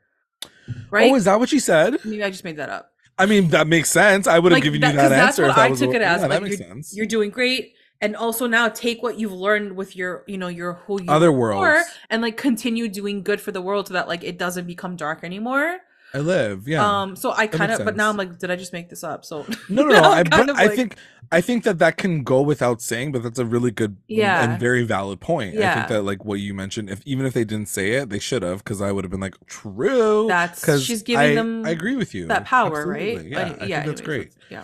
[0.89, 1.11] Right?
[1.11, 2.03] Oh, is that what she said?
[2.03, 2.93] maybe I just made that up.
[3.19, 4.25] I mean, that makes sense.
[4.25, 5.43] I would have Like given that- you that that's answer.
[5.43, 6.21] what if that I was took what- it as.
[6.21, 6.95] Yeah, that makes you're, sense.
[6.95, 7.73] you're doing great.
[8.01, 11.31] And also now take what you've learned with your, you know, your who you Other
[11.31, 11.87] worlds.
[12.09, 15.23] and like continue doing good for the world so that like it doesn't become dark
[15.23, 15.77] anymore.
[16.13, 16.67] I live.
[16.67, 16.83] Yeah.
[16.85, 18.09] Um so I kind of but now.
[18.09, 19.23] I'm like did I just make this up?
[19.23, 20.01] So no, no, no.
[20.09, 20.97] I, but of I think
[21.31, 24.43] I think that that can go without saying, but that's a really good Yeah.
[24.43, 25.57] and very valid point.
[25.57, 28.19] I think that like what you mentioned, if even if they didn't say it, they
[28.19, 30.25] should have, because I would have been like, true.
[30.27, 32.25] That's- 'cause she's giving I- them I agree with you.
[32.27, 33.15] that power, right?
[33.15, 33.31] Absolutely.
[33.31, 34.31] Yeah, But I think that's anyways, great.
[34.49, 34.63] Yeah.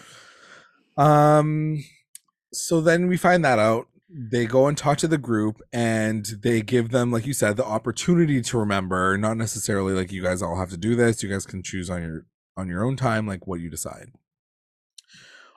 [0.97, 1.83] Um,
[2.57, 3.87] so then we find that out.
[4.09, 7.65] They go and talk to the group, and they give them, like you said, the
[7.65, 9.17] opportunity to remember.
[9.17, 11.21] Not necessarily like you guys all have to do this.
[11.21, 14.11] You guys can choose on your on your own time, like what you decide.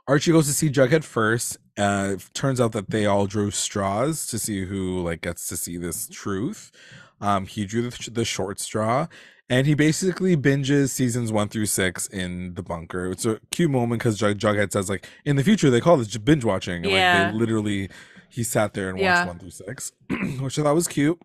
[0.06, 1.56] Archie goes to see Jughead first.
[1.78, 5.56] Uh, it turns out that they all drew straws to see who like gets to
[5.56, 6.72] see this truth.
[7.20, 9.06] Um, he drew the, the short straw,
[9.50, 13.10] and he basically binges seasons one through six in the bunker.
[13.10, 16.16] It's a cute moment because Jug- Jughead says like in the future they call this
[16.16, 16.84] binge watching.
[16.84, 17.22] And, Yeah.
[17.24, 17.90] Like they literally
[18.30, 19.26] he sat there and watched Yeah.
[19.26, 19.92] one through six,
[20.40, 21.20] which I thought was cute.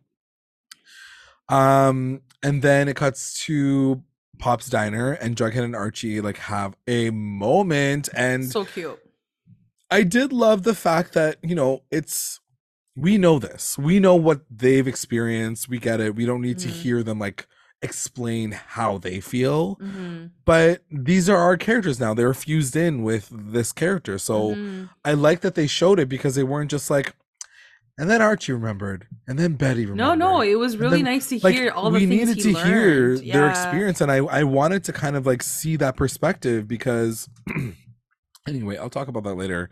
[1.49, 4.01] Um, and then it cuts to
[4.39, 8.99] Pop's diner, and Jughead and Archie like have a moment, and so cute.
[9.91, 12.39] I did love the fact that, you know, it's
[12.97, 13.77] we know this.
[13.77, 15.69] We know what they've experienced.
[15.69, 16.15] We get it.
[16.15, 16.71] We don't need to Mhm.
[16.71, 17.45] hear them like
[17.85, 19.77] explain how they feel.
[19.81, 20.31] Mhm.
[20.43, 22.13] But these are our characters now.
[22.13, 24.17] They're fused in with this character.
[24.17, 24.89] So Mhm.
[25.05, 27.15] I like that they showed it because they weren't just like
[27.97, 30.19] and then Archie remembered and then Betty remembered.
[30.19, 32.43] No, no, it was really then, nice to like hear all the we things needed
[32.43, 33.31] to hear learned.
[33.31, 37.29] their experience and I I wanted to kind of like see that perspective because
[38.47, 39.69] anyway, I'll talk about that later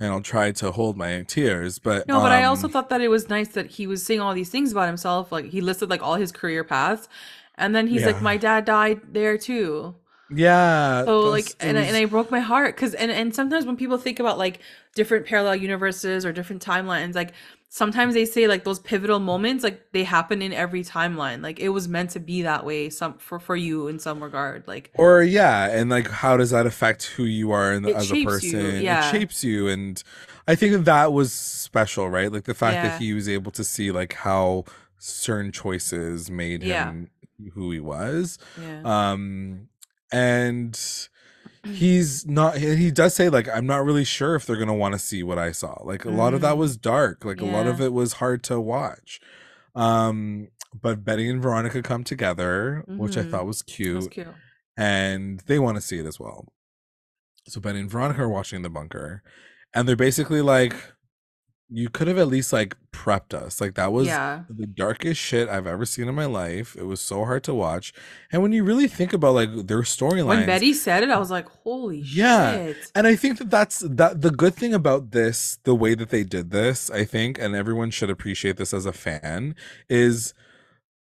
[0.00, 3.00] and I'll try to hold my tears, but No, but I also um, thought that
[3.00, 5.30] it was nice that he was saying all these things about himself.
[5.32, 7.08] Like he listed like all his career paths,
[7.56, 8.08] and then he's Yeah.
[8.08, 9.94] like, "My dad died there too."
[10.34, 13.76] yeah, So like, and I, and I broke my heart because and and sometimes when
[13.76, 14.60] people think about like
[14.94, 17.32] different parallel universes or different timelines, like
[17.68, 21.42] sometimes they say like those pivotal moments like they happen in every timeline.
[21.42, 24.64] Like it was meant to be that way some for for you in some regard.
[24.66, 27.96] Like or yeah and like how does that affect who you are in the, It
[27.96, 29.06] as a shapes you, person yeah.
[29.08, 30.02] it shapes you and
[30.48, 32.82] i think that was special right like the fact Yeah.
[32.88, 34.64] that he was able to see like how
[34.98, 37.08] certain choices made him
[37.54, 39.68] who he was yeah, um
[40.12, 40.78] and
[41.64, 44.98] he's not he does say like i'm not really sure if they're gonna want to
[44.98, 46.58] see what i saw like a lot of that Mm.
[46.58, 49.20] was dark like a lot of it was hard to watch
[49.74, 50.48] um
[50.80, 54.26] but betty and veronica come together which i thought was cute was cute.
[54.76, 56.46] and they want to see it as well.
[57.48, 59.22] So Betty and Veronica are watching the bunker,
[59.74, 60.76] and they're basically like,
[61.72, 63.60] "You could have at least like prepped us.
[63.60, 66.76] Like that was yeah, the darkest shit I've ever seen in my life.
[66.76, 67.92] It was so hard to watch.
[68.30, 71.30] And when you really think about like their storyline, when Betty said it, I was
[71.30, 72.52] like, "Holy Yeah.
[72.52, 76.10] shit!" and I think that that's that the good thing about this, the way that
[76.10, 79.54] they did this, I think, and everyone should appreciate this as a fan,
[79.88, 80.34] is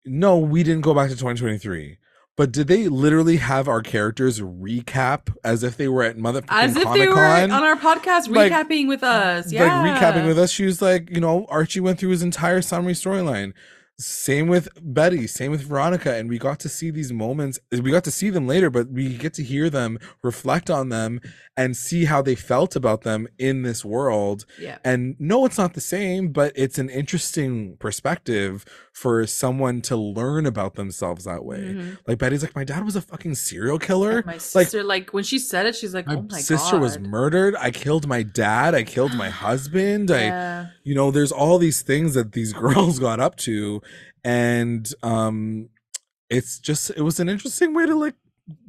[0.05, 1.99] no, we didn't go back to 2023.
[2.37, 6.74] But did they literally have our characters recap as if they were at mother As
[6.74, 9.53] if Comic they were on our podcast Like- recapping with us.
[9.53, 9.83] Yeah.
[9.83, 10.51] Like recapping with us.
[10.51, 13.53] She was like, you know, Archie went through his entire summary storyline.
[14.01, 17.59] Same with Betty, same with Veronica, and we got to see these moments.
[17.70, 21.20] We got to see them later, but we get to hear them, reflect on them,
[21.57, 24.46] and see how they felt about them in this world.
[24.59, 24.78] Yeah.
[24.84, 30.46] And no, it's not the same, but it's an interesting perspective for someone to learn
[30.46, 31.59] about themselves that way.
[31.74, 31.98] Mhm.
[32.07, 34.18] Like Betty's like, my dad was a fucking serial killer.
[34.18, 36.80] And my sister, like, when she said it, she's like, My "Oh my sister god."
[36.82, 37.55] was murdered.
[37.57, 38.74] I killed my dad.
[38.74, 40.11] I killed my husband.
[40.11, 40.66] I Yeah.
[40.84, 43.80] you know there's all these things that these girls got up to
[44.24, 45.68] and um
[46.28, 48.14] it's just it was an interesting way to like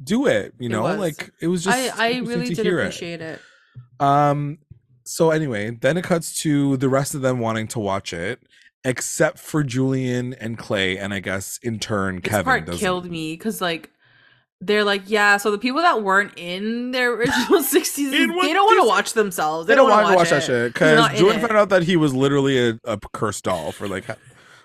[0.02, 0.98] do it you know was.
[0.98, 2.82] like it was just I I really did hear it.
[2.84, 3.40] appreciate it.
[4.00, 4.58] um
[5.04, 8.40] so anyway then it cuts to the rest of them wanting to watch it
[8.84, 13.10] except for julian and clay and i guess in turn This kevin part doesn't killed
[13.10, 13.90] me because like
[14.64, 15.38] they're like, yeah.
[15.38, 19.12] So the people that weren't in their original six seasons, they don't want to watch
[19.12, 19.66] themselves.
[19.66, 22.68] they don't want to watch that shit because julian found out that he was literally
[22.68, 24.04] a, a cursed doll for like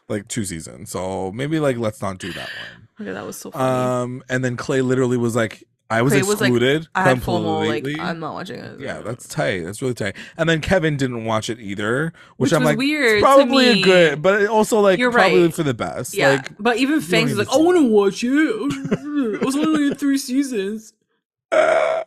[0.09, 3.51] like two seasons so maybe like let's not do that one Okay, that was so
[3.51, 3.63] funny.
[3.63, 7.19] Um, and then Clay literally was like, I was Clay was like, excluded I had
[7.19, 8.79] FOMO, like I'm not watching it.
[8.79, 9.65] yeah, that's tight.
[9.65, 10.15] That's really tight.
[10.35, 14.21] And then Kevin didn't watch it either, which, Which I'm like, weird probably a good,
[14.23, 15.53] but also like You're probably right.
[15.53, 16.15] for the best.
[16.17, 19.39] Yeah, Like, but even Fangs is like, I want to watch it.
[19.41, 20.93] I was only in three seasons.
[21.51, 22.03] I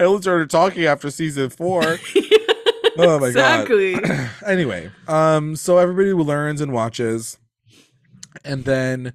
[0.00, 1.82] only started talking after season four.
[2.98, 3.68] Oh my god.
[3.70, 3.96] exactly.
[4.46, 7.38] anyway, um, so everybody learns and watches,
[8.44, 9.12] and then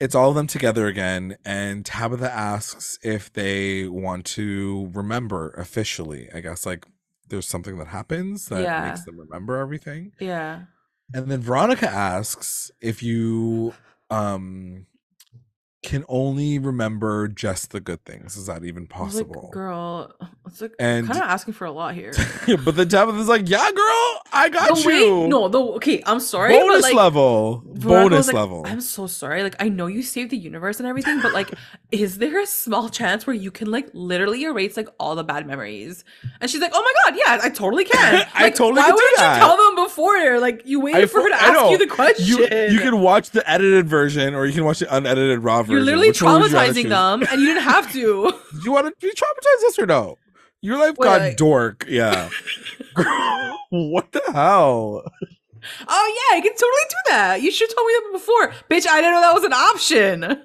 [0.00, 1.36] it's all of them together again.
[1.44, 6.28] And Tabitha asks if they want to remember officially.
[6.34, 6.84] I guess like
[7.28, 8.88] there's something that happens that Yeah.
[8.88, 10.12] makes them remember everything.
[10.20, 10.64] yeah.
[11.12, 13.74] And then Veronica asks if you
[14.10, 14.86] um
[15.84, 18.36] can only remember just the good things.
[18.36, 19.50] Is that even I was like, possible?
[19.52, 20.12] girl,
[20.46, 22.12] it's like And- kind of asking for a lot here.
[22.64, 26.76] but then Tabitha's like, "Yeah, girl, I got you." no, the okay, I'm sorry, bonus
[26.76, 29.42] but like level bonus like, level I'm so sorry.
[29.42, 31.50] Like, I know you saved the universe and everything, but like,
[31.90, 35.46] is there a small chance where you can like literally erase like all the bad
[35.46, 36.04] memories?
[36.40, 38.26] And she's like, Oh my god, yeah, I totally can.
[38.34, 40.40] I totally Why wouldn't you tell them before?
[40.40, 41.70] Like, you waited for her to I ask know.
[41.70, 42.24] you the question.
[42.26, 42.38] you,
[42.70, 45.84] you can watch the edited version or you can watch the unedited raw version You're
[45.84, 48.00] literally Which one you traumatizing them, and you didn't have to.
[48.00, 50.16] do you want to be traumatized yes or no
[50.62, 52.28] your life Wait, got like- dork yeah
[52.94, 55.02] Girl, what the hell
[55.88, 57.40] oh yeah, I can totally do that.
[57.42, 58.86] You should have told me that before, bitch.
[58.86, 60.42] I didn't know that was an option.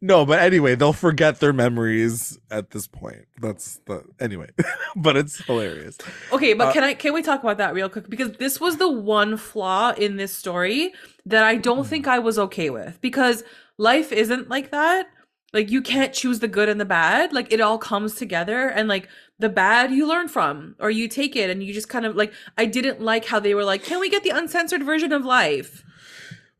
[0.00, 4.48] no but anyway they'll forget their memories at this point that's the anyway
[4.96, 5.98] but it's hilarious
[6.32, 8.08] Okay, but Uh, can I can we talk about that real quick?
[8.08, 10.92] Because this was the one flaw in this story
[11.26, 13.00] that I don't think I was okay with.
[13.00, 13.42] Because
[13.78, 15.08] life isn't like that.
[15.52, 17.32] Like you can't choose the good and the bad.
[17.32, 19.08] Like it all comes together and like
[19.38, 22.32] the bad you learn from or you take it and you just kind of like
[22.56, 25.84] I didn't like how they were like, "Can we get the uncensored version of life?"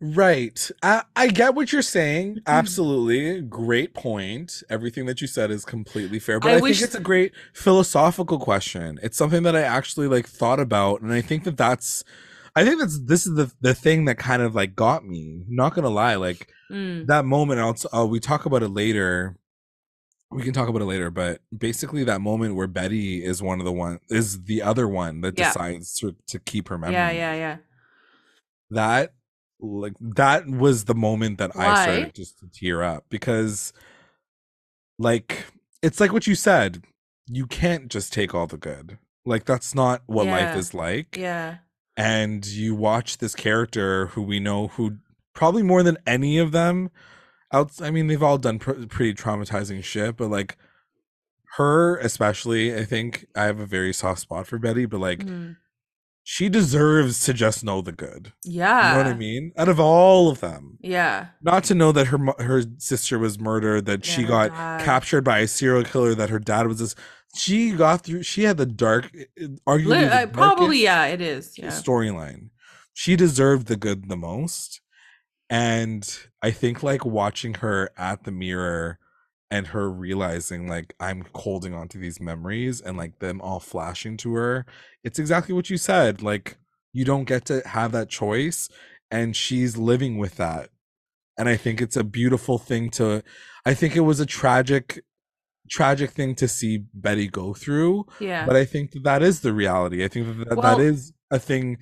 [0.05, 0.69] Right.
[0.83, 2.31] I, I get what you're saying.
[2.33, 2.49] Mm-hmm.
[2.49, 3.41] Absolutely.
[3.43, 4.65] Great point.
[4.69, 6.41] Everything that you said is completely fair.
[6.41, 8.99] But I I, wish- think it's a great philosophical question.
[9.01, 11.03] It's something that I actually like thought about.
[11.03, 12.03] And I think that that's,
[12.55, 15.45] I think that's, this is the, the thing that kind of like got me.
[15.49, 16.17] Not going to lie.
[16.17, 19.37] Like Mm, that moment, I'll, uh, we talk about it later.
[20.31, 23.67] We can talk about it later, but basically that moment where Betty is one of
[23.67, 25.49] the one is the other one that Yeah.
[25.49, 27.57] decides to, to keep her memory yeah, yeah, yeah.
[28.71, 29.13] that
[29.61, 33.75] like that was the moment that I started just to tear up because
[34.99, 35.45] like
[35.83, 36.83] it's like what you said
[37.27, 41.59] you can't just take all the good like that's not what life is like Yeah.
[41.97, 44.97] And you watch this character who we know who
[45.35, 46.91] probably more than any of them
[47.53, 50.57] out I mean they've all done pr- pretty traumatizing shit but like
[51.57, 55.57] her especially I think I have a very soft spot for Betty but like Mhm.
[56.25, 58.91] She deserves to just know the good Yeah.
[58.91, 59.53] you know what I mean?
[59.57, 61.27] Out of all of them, Yeah.
[61.43, 64.81] not to know that her her sister was murdered, that she got God.
[64.83, 66.95] captured by a serial killer, that her dad was this.
[67.35, 68.23] She got through.
[68.25, 71.59] She had the dark, uh, arguably Li- the uh, probably yeah, it is.
[71.59, 71.69] Yeah.
[71.69, 72.51] storyline.
[72.95, 74.81] She deserved the good the most,
[75.51, 76.07] and
[76.43, 78.99] I think like watching her at the mirror
[79.53, 84.17] and her realizing like I'm holding on to these memories and like them all flashing
[84.19, 84.65] to her.
[85.05, 86.23] It's exactly what you said.
[86.23, 86.57] Like
[86.95, 88.71] you don't get to have that choice
[89.11, 90.71] and she's living with that.
[91.39, 93.23] And I think it's a beautiful thing to
[93.67, 95.05] I think it was a tragic
[95.71, 98.47] tragic thing to see Betty go through, Yeah.
[98.47, 100.03] but I think that that is the reality.
[100.05, 101.77] I think that that, Well- that is a thing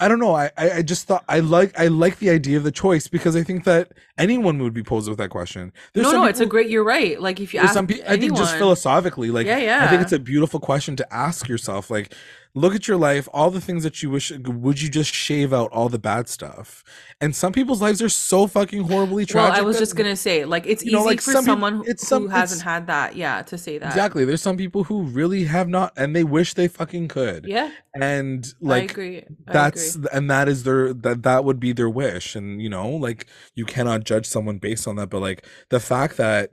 [0.00, 0.34] I don't know.
[0.34, 3.42] I, I just thought I like I like the idea of the choice because I
[3.42, 5.72] think that anyone would be posed with that question.
[5.92, 6.70] There's no, no, it's a great.
[6.70, 7.20] You're right.
[7.20, 10.12] Like if you ask some pe- I think just philosophically, like Yeah, I think it's
[10.12, 11.90] a beautiful question to ask yourself.
[11.90, 12.14] Like
[12.54, 14.32] look at your life, all the things that you wish.
[14.32, 16.82] Would you just shave out all the bad stuff?
[17.20, 19.52] And some people's lives are so fucking horribly tragic.
[19.52, 21.44] Well, I was that- just gonna say, like, it's You know, easy like, for some
[21.44, 23.86] someone who, it's some- who hasn't had that, yeah, to say that.
[23.86, 24.24] exactly.
[24.24, 27.46] There's some people who really have not, and they wish they fucking could.
[27.46, 29.18] Yeah, And like I agree.
[29.46, 30.08] I that's agree.
[30.12, 33.64] and that is their that that would be their wish and you know like you
[33.64, 36.50] cannot judge someone based on that but like the fact that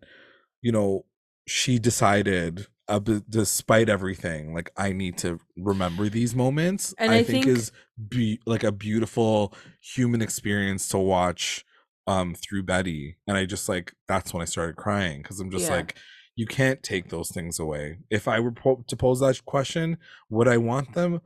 [0.62, 1.06] you know
[1.48, 7.18] she decided uh, b- despite everything like i need to remember these moments And i,
[7.18, 7.72] I think, think- is
[8.08, 11.66] be like a beautiful human experience to watch
[12.08, 15.70] um through betty and i just like that's when i started crying because i'm just
[15.70, 15.76] Yeah.
[15.78, 15.96] like
[16.36, 19.98] you can't take those things away if i were po- to pose that question
[20.30, 21.22] would i want them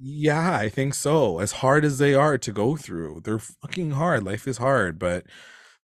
[0.00, 1.40] yeah, I think so.
[1.40, 4.22] As hard as they are to go through, they're fucking hard.
[4.22, 5.24] Life is hard, but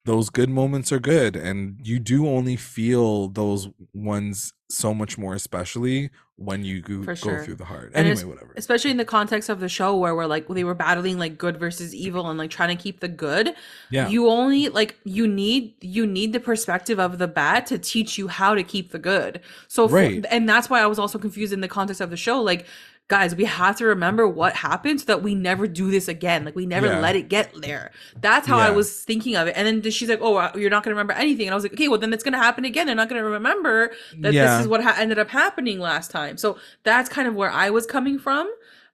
[0.07, 1.37] those good moments are good.
[1.37, 7.15] And you do only feel those ones so much more, especially when you go, For
[7.15, 7.45] go sure.
[7.45, 8.53] through the heart And Anyway, whatever.
[8.57, 11.57] especially in the context of the show where we're like they were battling like good
[11.59, 13.55] versus evil and like trying to keep the good
[13.91, 14.09] Yeah.
[14.09, 18.29] you only like you need you need the perspective of the bad to teach you
[18.29, 20.27] how to keep the good so for- Right.
[20.31, 22.67] and that's why i was also confused in the context of the show like
[23.09, 26.45] guys we have to remember what happened so that we never do this again.
[26.45, 26.99] Like we never Yeah.
[27.01, 27.93] let it get there.
[28.21, 29.55] That's how i was thinking of it.
[29.57, 31.47] And then she's like oh uh, you're not going to remember anything.
[31.47, 32.87] And i was like okay well then it's going to happen again.
[32.87, 34.57] They're not going to remember that Yeah.
[34.57, 36.37] this is what ha- ended up happening last time.
[36.37, 38.51] So that's kind of where i was coming from.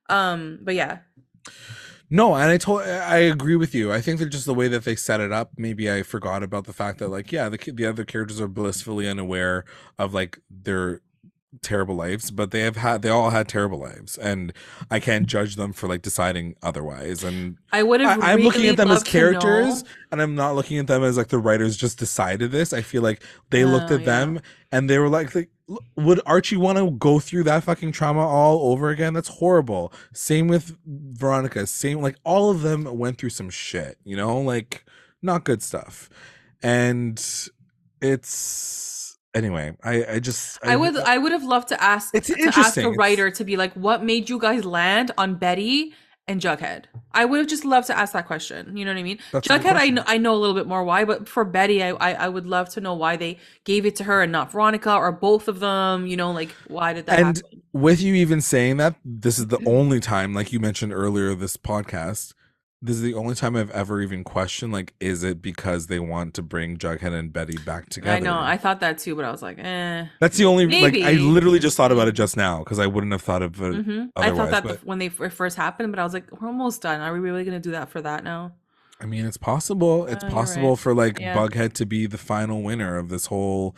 [0.09, 0.99] Um but yeah.
[2.11, 3.91] No, and I told I agree with you.
[3.91, 6.67] I think that just the way that they set it up, maybe I forgot about
[6.67, 9.65] the fact that like yeah, the the other characters are blissfully unaware
[9.99, 11.01] of like their
[11.61, 14.53] terrible lives, but they have had they all had terrible lives, and
[14.91, 17.23] I can't judge them for like deciding otherwise.
[17.23, 20.35] And i would have I'm looking at them as loved to know- characters, and I'm
[20.35, 22.73] not looking at them as like the writers just decided this.
[22.73, 24.07] I feel like they oh, looked Oh, at yeah.
[24.07, 24.41] them
[24.71, 25.51] and they were like, like,
[25.97, 29.13] would Archie want to go through that fucking trauma all over again?
[29.13, 29.93] That's horrible.
[30.15, 31.67] Same with Veronica.
[31.67, 33.99] Same like all of them went through some shit.
[34.05, 34.85] You know, like
[35.21, 36.09] not good stuff.
[36.63, 37.23] And
[38.01, 39.77] it's anyway.
[39.83, 42.85] I I just I would I would have loved to ask It's to ask interesting.
[42.85, 45.95] a It's- writer to be like, what made you guys land on Betty
[46.29, 46.85] and Jughead?
[47.13, 48.77] I would have just loved to ask that question.
[48.77, 49.19] You know what I mean?
[49.33, 51.91] That's Jughead, I know I know a little bit more why, but for Betty, I,
[51.91, 54.95] I I would love to know why they gave it to her and not Veronica
[54.95, 56.07] or both of them.
[56.07, 57.63] You know, like why did that And happen?
[57.73, 59.69] with you even saying that, this is the mm-hmm.
[59.69, 62.35] only time, like you mentioned earlier, this podcast,
[62.85, 66.35] this is the only time I've ever even questioned, like, is it because they want
[66.35, 68.17] to bring Jughead and Betty back together?
[68.17, 70.07] I know I thought that too, but I was like, eh.
[70.21, 73.13] That's the only like I literally just thought about it just now because I wouldn't
[73.13, 73.85] have thought of it.
[73.85, 76.83] hmm I thought that but- when they first happened, but I was like, we're almost
[76.83, 77.01] done.
[77.01, 78.53] Are we really gonna do that for that now?
[79.01, 80.07] I mean, it's possible.
[80.07, 80.79] It's Uh, possible right.
[80.79, 81.37] for like Yeah.
[81.37, 83.77] Bughead to be the final winner of this whole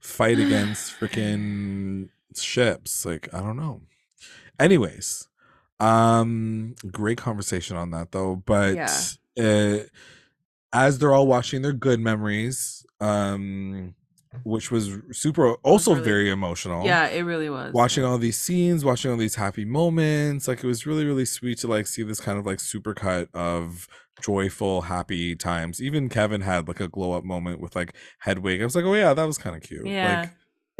[0.00, 3.04] fight against freaking ships.
[3.04, 3.82] Like, I don't know.
[4.58, 5.28] Anyways,
[5.80, 8.36] um, great conversation on that though.
[8.44, 8.76] But
[9.38, 9.78] uh,
[10.72, 13.94] as they're all watching their good memories, um,
[14.44, 16.84] which was super, also really- very emotional.
[16.84, 17.72] Yeah, it really was.
[17.72, 21.58] watching all these scenes watching all these happy moments like it was really really sweet
[21.58, 23.88] to like see this kind of like supercut of
[24.22, 28.64] joyful happy times even kevin had like a glow up moment with like hedwig i
[28.64, 30.20] was like oh yeah that was kind of cute Yeah.
[30.20, 30.30] like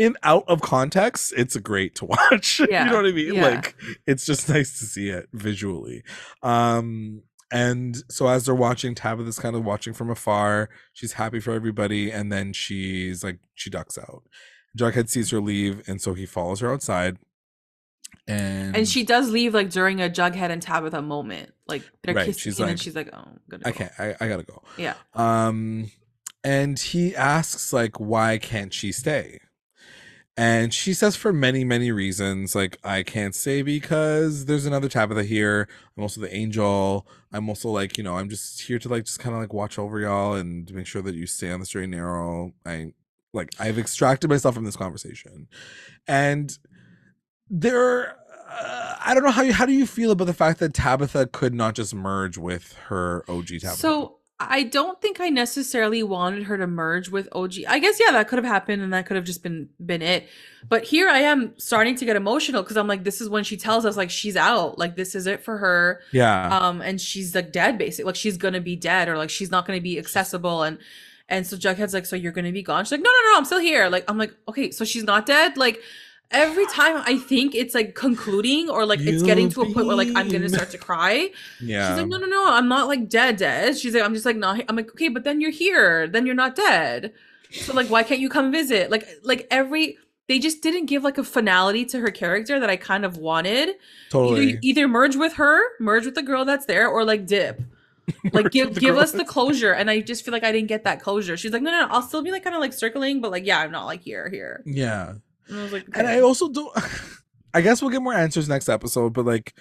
[0.01, 2.61] in out of context it's great to watch.
[2.69, 3.35] Yeah, you know what i mean?
[3.35, 3.43] yeah.
[3.49, 3.77] like
[4.07, 6.03] it's just nice to see it visually.
[6.43, 7.23] Um
[7.53, 10.71] and so as they're watching tabitha's kind of watching from afar.
[10.93, 14.23] She's happy for everybody and then she's like she ducks out.
[14.79, 17.19] Jughead sees her leave and so he follows her outside.
[18.27, 21.53] And and she does leave like during a Jughead and Tabitha moment.
[21.67, 23.79] Like they're Right, kissing, she's and then like, she's like, "Oh, I'm gonna i go."
[23.79, 24.63] can't I, I gotta go.
[24.77, 25.91] Yeah, um
[26.43, 29.41] and he asks like why can't she stay
[30.41, 35.23] and she says for many many reasons like i can't say because there's another tabitha
[35.23, 35.69] here.
[35.97, 37.07] I'm also the angel.
[37.31, 39.79] I'm also like you know i'm just here to like just kind of like watch
[39.79, 42.55] over y'all and make sure that you stay on the straight and narrow.
[42.65, 42.95] I
[43.35, 45.47] like i've extracted myself from this conversation.
[46.09, 46.59] And
[47.51, 48.17] there
[48.51, 51.27] uh, i don't know how you how do you feel about the fact that tabitha
[51.27, 53.77] could not just merge with her og tabitha?
[53.77, 57.57] So I don't think I necessarily wanted her to merge with OG.
[57.69, 60.29] I guess yeah, that could have happened, and that could have just been been it.
[60.67, 63.59] But here I am starting to get emotional because I'm like, this is when she
[63.59, 67.35] tells us like she's out, like this is it for her, yeah um, and she's
[67.35, 70.63] like dead, basically, like she's gonna be dead or like she's not gonna be accessible,
[70.63, 70.79] and
[71.29, 72.85] and so Jughead's like, so you're gonna be gone?
[72.87, 73.89] She's like, no, no, no, I'm still here.
[73.91, 75.81] Like I'm like, okay, so she's not dead, like.
[76.33, 79.97] Every time I think it's like concluding or like it's getting to a point where
[79.97, 83.09] like I'm gonna start to cry, yeah She's like, no, no, no, I'm not like
[83.09, 83.77] dead, dead.
[83.77, 84.63] She's like, I'm just like not.
[84.69, 86.07] I'm like, okay, but then you're here.
[86.07, 87.13] Then you're not dead.
[87.51, 88.91] So like, why can't you come visit?
[88.93, 92.77] Like, like every they just didn't give like a finality to her character that I
[92.77, 93.71] kind of wanted.
[94.11, 94.51] Totally.
[94.51, 97.61] Either, either merge with her, merge with the girl that's there, or like dip.
[98.33, 99.73] Like give give us the closure.
[99.73, 101.37] And I just feel like I didn't get that closure.
[101.37, 103.47] She's like, no, no, no I'll still be like kind of like circling, but like,
[103.47, 104.63] yeah, I'm not like here, here.
[104.67, 105.15] yeah.
[105.51, 106.73] And I was like, And I also don't.
[107.55, 109.55] I guess we'll get more answers next episode, but like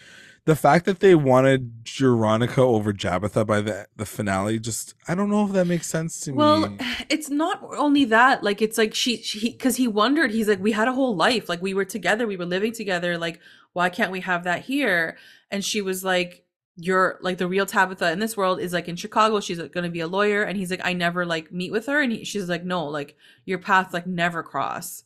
[0.45, 5.29] the fact that they wanted Veronica over Jabitha by the the finale, just I don't
[5.29, 6.77] know if that makes sense to Well, me.
[7.09, 8.43] it's not only that.
[8.43, 10.31] Like, it's like she, she, because he wondered.
[10.31, 11.49] He's like, we had a whole life.
[11.49, 12.27] Like, we were together.
[12.27, 13.17] We were living together.
[13.17, 13.39] Like,
[13.73, 15.17] why can't we have that here?
[15.51, 16.45] And she was like,
[16.81, 19.39] you're like the real Tabitha in this world is like in Chicago.
[19.39, 20.43] She's like, going to be a lawyer.
[20.43, 22.01] And he's like, I never like meet with her.
[22.01, 25.03] And he, she's like, no, like your paths like never cross.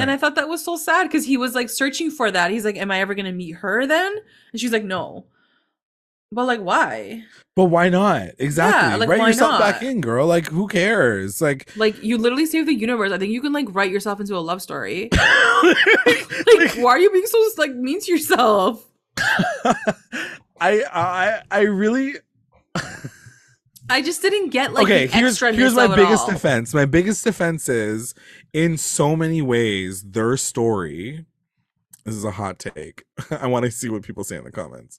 [0.00, 2.50] And I thought that was so sad because he was like searching for that.
[2.50, 4.12] He's like, am I ever going to meet her then?
[4.52, 5.26] And she's like, no.
[6.30, 7.24] But like, why?
[7.54, 8.30] But why not?
[8.38, 8.98] Exactly.
[8.98, 10.26] like, Write yourself back in, girl.
[10.26, 11.42] Like, who cares?
[11.42, 13.12] Like, Like, you literally save the universe.
[13.12, 15.10] I think you can like write yourself into a love story.
[15.12, 18.84] like, why are you being so like mean to yourself
[20.60, 22.14] I I I really
[23.90, 25.06] i just didn't get like okay.
[25.06, 26.72] the Here's extra here's my biggest defense.
[26.72, 28.14] My biggest defense is
[28.52, 31.24] in so many ways their story.
[32.04, 33.04] This is a hot take.
[33.30, 34.98] I want to see what people say in the comments.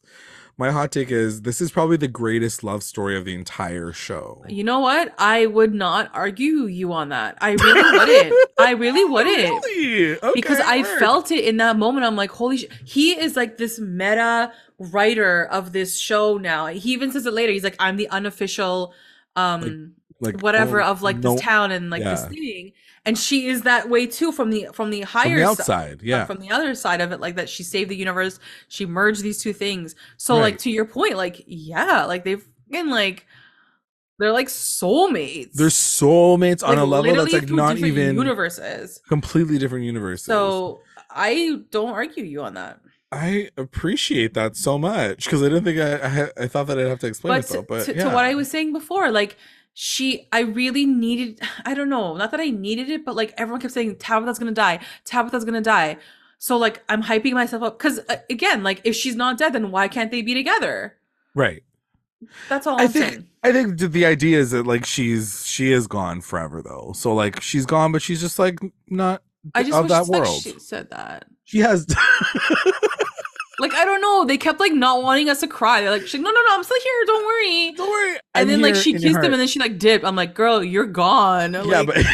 [0.58, 4.46] My hot take is this is probably the greatest love story of the entire show.
[4.48, 9.04] you know what i would not argue you on that i really wouldn't i really
[9.14, 10.18] wouldn't Really?
[10.36, 12.66] because i felt it in that moment i'm like holy sh-.
[12.86, 17.52] he is like this meta writer of this show now he even says it later
[17.52, 18.94] he's like i'm the unofficial
[19.36, 22.30] um like whatever oh, of like no- this town and like this yeah.
[22.30, 22.72] thing
[23.06, 25.96] and she is that way too from the from the from higher the outside.
[26.00, 26.26] uh, Yeah.
[26.26, 29.40] from the other side of it like that she saved the universe she merged these
[29.42, 30.42] two things so Right.
[30.44, 33.26] like to your point like yeah like they've been like
[34.20, 39.86] they're like soulmates They're soulmates on a level that's like not even universes completely different
[39.86, 40.26] universes.
[40.26, 40.80] so
[41.10, 42.80] i don't argue you on that
[43.16, 46.88] I appreciate that so much because I didn't think I I, I thought that I'd
[46.88, 47.66] have to explain but, to, myself.
[47.68, 48.04] But to, yeah.
[48.06, 49.38] to what i was saying before like
[49.74, 53.60] she i really needed i don't know not that i needed it but like everyone
[53.62, 55.98] kept saying tabitha's gonna die tabitha's gonna die
[56.38, 59.72] so like i'm hyping myself up because uh, again like if she's not dead then
[59.72, 60.96] why can't they be together
[61.36, 61.64] right.
[62.50, 65.74] that's all I i'm think saying I think the idea is that like she's she
[65.74, 66.94] is gone forever though.
[66.96, 68.58] So like she's gone, but she's just like
[68.88, 69.22] not
[69.54, 70.42] i just of wish that like, world.
[70.42, 71.86] she said that She has.
[73.64, 74.26] like i don't know.
[74.26, 75.82] They kept like not wanting us to cry.
[75.82, 77.06] They're like she's like, no no no i'm still here.
[77.06, 77.72] Don't worry.
[77.74, 78.12] Don't worry.
[78.12, 80.06] and I'm then like she kissed him and then she like dipped.
[80.06, 81.54] I'm like girl you're gone.
[81.54, 81.98] Yeah, like, but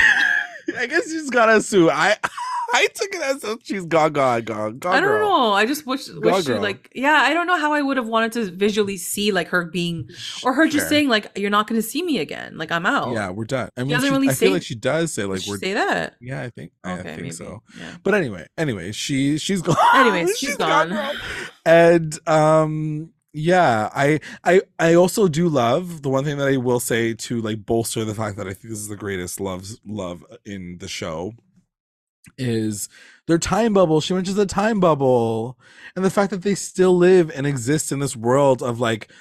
[0.78, 1.90] I guess just gotta assume.
[1.92, 2.18] I
[2.72, 4.94] I took it as if she's gone, gone, gone, gone.
[4.96, 5.54] I don't know.
[5.54, 8.32] I just wish, wish she like, yeah, I don't know how I would have wanted
[8.34, 10.08] to visually see like her being,
[10.44, 13.12] or her just saying like, "You're not going to see me again." Like I'm out.
[13.14, 13.70] Yeah, we're done.
[13.76, 15.58] I mean, doesn't she- really I feel say- like she does say like we're.
[15.58, 16.14] say that.
[16.22, 16.72] Yeah, I think.
[16.84, 17.32] I think maybe.
[17.32, 17.64] so.
[17.76, 17.96] Yeah.
[18.04, 19.76] But anyway, anyway, she she's gone.
[19.96, 20.90] Anyways, she's gone.
[20.90, 21.12] girl.
[21.66, 26.80] And um yeah, I I I also do love the one thing that I will
[26.80, 30.24] say to like bolster the fact that I think this is the greatest love love
[30.46, 31.34] in the show
[32.38, 32.90] is
[33.28, 34.02] their time bubble.
[34.02, 35.58] She mentions the time bubble
[35.96, 39.12] and the fact that they still live and exist in this world of like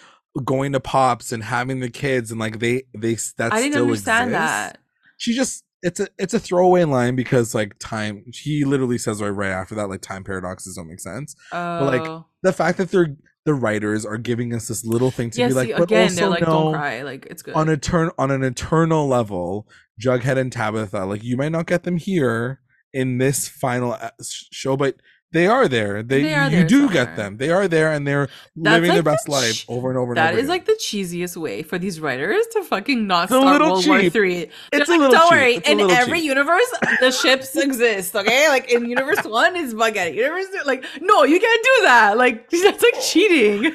[0.45, 3.83] going to pops and having the kids and like they they that I didn't still
[3.85, 4.79] understand exists that.
[5.17, 9.31] she just it's a it's a throwaway line because like time he literally says right
[9.31, 12.27] right after that like time paradoxes don't make sense Oh, but like, oh.
[12.43, 15.49] the fact that they're the writers are giving us this little thing to yeah.
[15.49, 17.55] be like see, but again, also they're like, no, "Don't cry." Like it's good.
[17.55, 19.67] on a turn on an eternal level
[20.01, 22.61] jughead and tabitha like you might not get them here
[22.93, 24.97] in this final uh, show but
[25.33, 27.05] they are there they, They are you there do somewhere.
[27.07, 29.67] get them they are there and they're That's living their like the best life ch-
[29.69, 30.49] over and over and That over is again.
[30.49, 33.87] like the cheesiest way for these writers to fucking not It's a start little World
[33.87, 34.13] War cheap.
[34.13, 34.35] Three.
[34.73, 35.31] They're It's a like, little don't cheap.
[35.39, 35.55] worry.
[35.57, 38.15] It's In every cheap." universe, the ships exist.
[38.17, 40.15] Okay, like in universe one is Bughead.
[40.15, 42.17] Universe two, like no, you can't do that.
[42.17, 43.75] Like that's like cheating.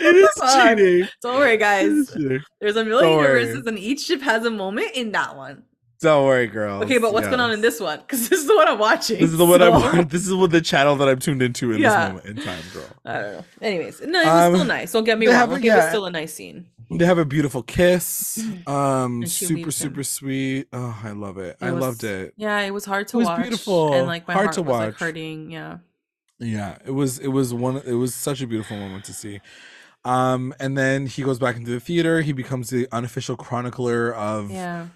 [0.00, 0.76] it is fuck?
[0.76, 2.08] cheating Don't worry, guys.
[2.60, 5.64] There's a million universes, and each ship has a moment in that one.
[6.02, 6.82] Don't worry, girl.
[6.82, 7.98] Okay, but what's going on in this one?
[8.00, 9.18] Because this is the one I'm watching.
[9.20, 10.10] This is the one I so- want.
[10.10, 11.90] This is what the channel that I'm tuned into in Yeah.
[11.90, 12.84] this moment in time, girl.
[13.04, 13.44] I don't know.
[13.62, 14.92] Anyways, no, it was Um, still nice.
[14.92, 15.36] Don't get me wrong.
[15.36, 16.66] have- Like, it was still a nice scene.
[16.90, 18.44] They have a beautiful kiss.
[18.66, 20.68] Um, super, super sweet.
[20.74, 21.56] Oh, I love it.
[21.60, 22.34] It I was- loved it.
[22.36, 23.22] Yeah, it was hard to watch.
[23.22, 23.42] It was watch.
[23.48, 23.94] beautiful.
[23.94, 25.50] and like my Hard heart to was like hurting.
[25.50, 25.78] Yeah.
[26.38, 27.18] Yeah, it was.
[27.20, 27.76] It was one.
[27.86, 29.40] It was such a beautiful moment to see.
[30.04, 32.20] Um, and then he goes back into the theater.
[32.22, 34.86] He becomes the unofficial chronicler of Yeah.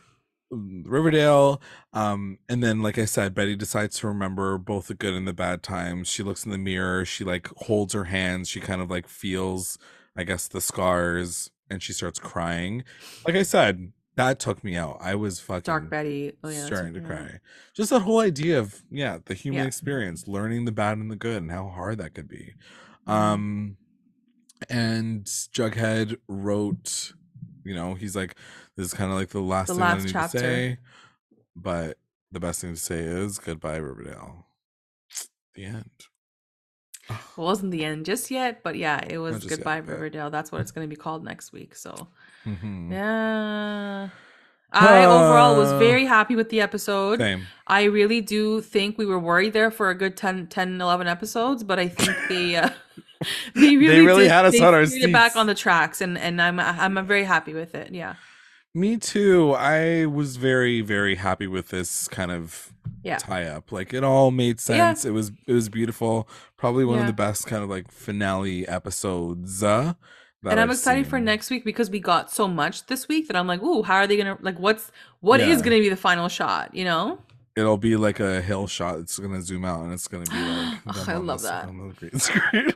[0.53, 1.61] Um, Riverdale.
[1.93, 5.33] Um, and then, like I said, Betty decides to remember both the good and the
[5.33, 6.09] bad times.
[6.09, 7.05] She looks in the mirror.
[7.05, 8.49] She like holds her hands.
[8.49, 9.79] She kind of like feels,
[10.17, 12.85] I guess, the scars, and she starts crying.
[13.27, 14.99] Like I said, that took me out.
[15.01, 16.33] I was fucking Dark Betty.
[16.43, 16.65] Oh yeah.
[16.65, 17.41] starting to cry.
[17.75, 19.67] Just that whole idea of yeah, the human Yeah.
[19.67, 22.55] experience, learning the bad and the good, and how hard that could be.
[23.07, 23.13] Mhm.
[23.13, 23.77] Um,
[24.71, 27.13] and Jughead wrote,
[27.65, 28.37] you know, he's like,
[28.77, 30.39] this is kind of like the last The thing I last need chapter.
[30.39, 30.79] to say,
[31.55, 31.99] but
[32.33, 34.47] the best thing to say is goodbye, Riverdale.
[35.55, 35.91] The end.
[37.09, 39.91] It wasn't the end just yet, but yeah, it was yet, Goodbye yeah.
[39.93, 40.29] Riverdale.
[40.31, 41.77] That's what it's going to be called next week.
[41.77, 42.09] So
[42.45, 42.91] Mhm.
[42.91, 44.09] yeah.
[44.73, 47.21] I overall was Uh, very happy with the episode.
[47.21, 47.47] Same.
[47.69, 51.63] I really do think we were worried there for a good 10, 10 11 episodes,
[51.63, 52.71] but I think they uh,
[53.55, 56.19] they really really did- had us they on our it back on the tracks, and
[56.19, 57.93] and I'm I'm very happy with it.
[57.95, 58.17] Yeah,
[58.77, 59.53] Me too.
[59.53, 63.73] I was very, very happy with this kind of yeah, tie up.
[63.73, 64.93] Like it all made Yeah.
[64.93, 65.07] sense.
[65.07, 66.29] It was it was beautiful.
[66.59, 69.63] Probably one of the best kind of like finale episodes.
[69.63, 69.95] Uh,
[70.45, 73.37] and I'm I've excited for next week because we got so much this week that
[73.37, 74.59] I'm like, ooh, how are they gonna like?
[74.59, 75.65] What's what is Yeah.
[75.65, 76.75] gonna be the final shot?
[76.75, 77.19] You know?
[77.57, 78.99] It'll be like a hill shot.
[78.99, 80.85] It's gonna zoom out and it's gonna be like.
[81.07, 81.65] Them I love the- that.
[81.69, 82.75] on the green screen.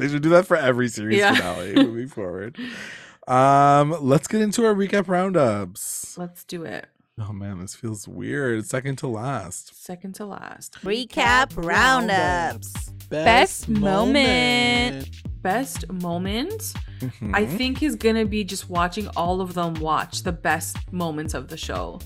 [0.00, 1.34] they should do that for every series Yeah.
[1.36, 2.58] finale moving forward.
[3.28, 6.16] Um, let's get into our recap roundups.
[6.16, 6.86] Let's do it.
[7.20, 8.64] Oh man, this feels weird.
[8.64, 9.84] Second to last.
[9.84, 10.76] Second to last.
[10.82, 12.90] Recap roundups.
[13.10, 15.10] Best moment.
[15.42, 16.74] Best moment,
[17.32, 17.56] I Mhm.
[17.56, 21.56] think, is gonna be just watching all of them watch the best moments of the
[21.56, 22.00] show.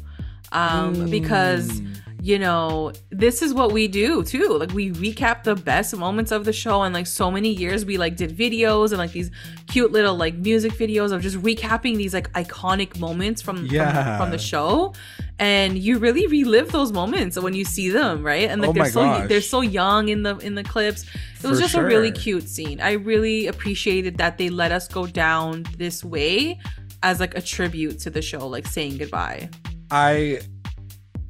[0.53, 1.89] Um, because Mm.
[2.25, 4.47] you know, this is what we do too.
[4.61, 7.99] Like we recap the best moments of the show and like so many years we
[7.99, 9.31] like did videos and like these
[9.67, 14.19] cute little like music videos of just recapping these like iconic moments from from, Yeah.
[14.19, 14.95] from the show.
[15.41, 18.49] And you really relive those moments when you see them, right?
[18.49, 21.03] And like Oh they're so they're so young in the in the clips.
[21.43, 22.81] It was For just a really cute scene.
[22.81, 26.61] I really appreciated that they let us go down this way
[27.03, 29.49] as like a tribute to the show, like saying goodbye.
[29.95, 30.41] I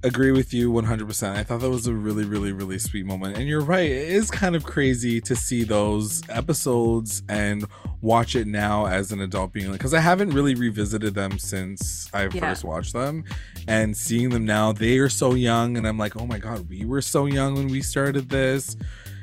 [0.05, 1.35] agree with you 100%.
[1.37, 3.37] I thought that was a really, really, really sweet moment.
[3.37, 3.91] And you're right.
[3.91, 7.65] It is kind of crazy to see those episodes and
[8.01, 12.09] watch it now as an adult being like, because I haven't really revisited them since
[12.15, 12.41] I Yeah.
[12.51, 13.25] first watched them.
[13.67, 15.77] And seeing them now, they are so young.
[15.77, 18.77] And I'm like, oh my God, we were so young when we started this.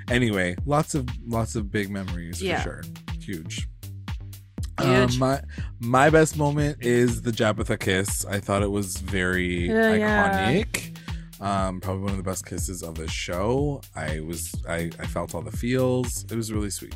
[0.10, 2.62] Anyway, lots of, lots of big memories Yeah.
[2.62, 2.82] for sure.
[3.22, 3.68] Huge.
[4.82, 5.14] Huge.
[5.14, 5.42] Um, my
[5.80, 8.26] my best moment is the Jabitha kiss.
[8.26, 10.52] I thought it was very Yeah, yeah.
[10.52, 10.98] iconic.
[11.42, 13.82] Um, probably one of the best kisses of the show.
[13.96, 16.26] I was I, I felt all the feels.
[16.26, 16.96] It was really sweet.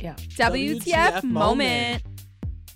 [0.00, 0.14] Yeah.
[0.36, 2.02] WTF moment.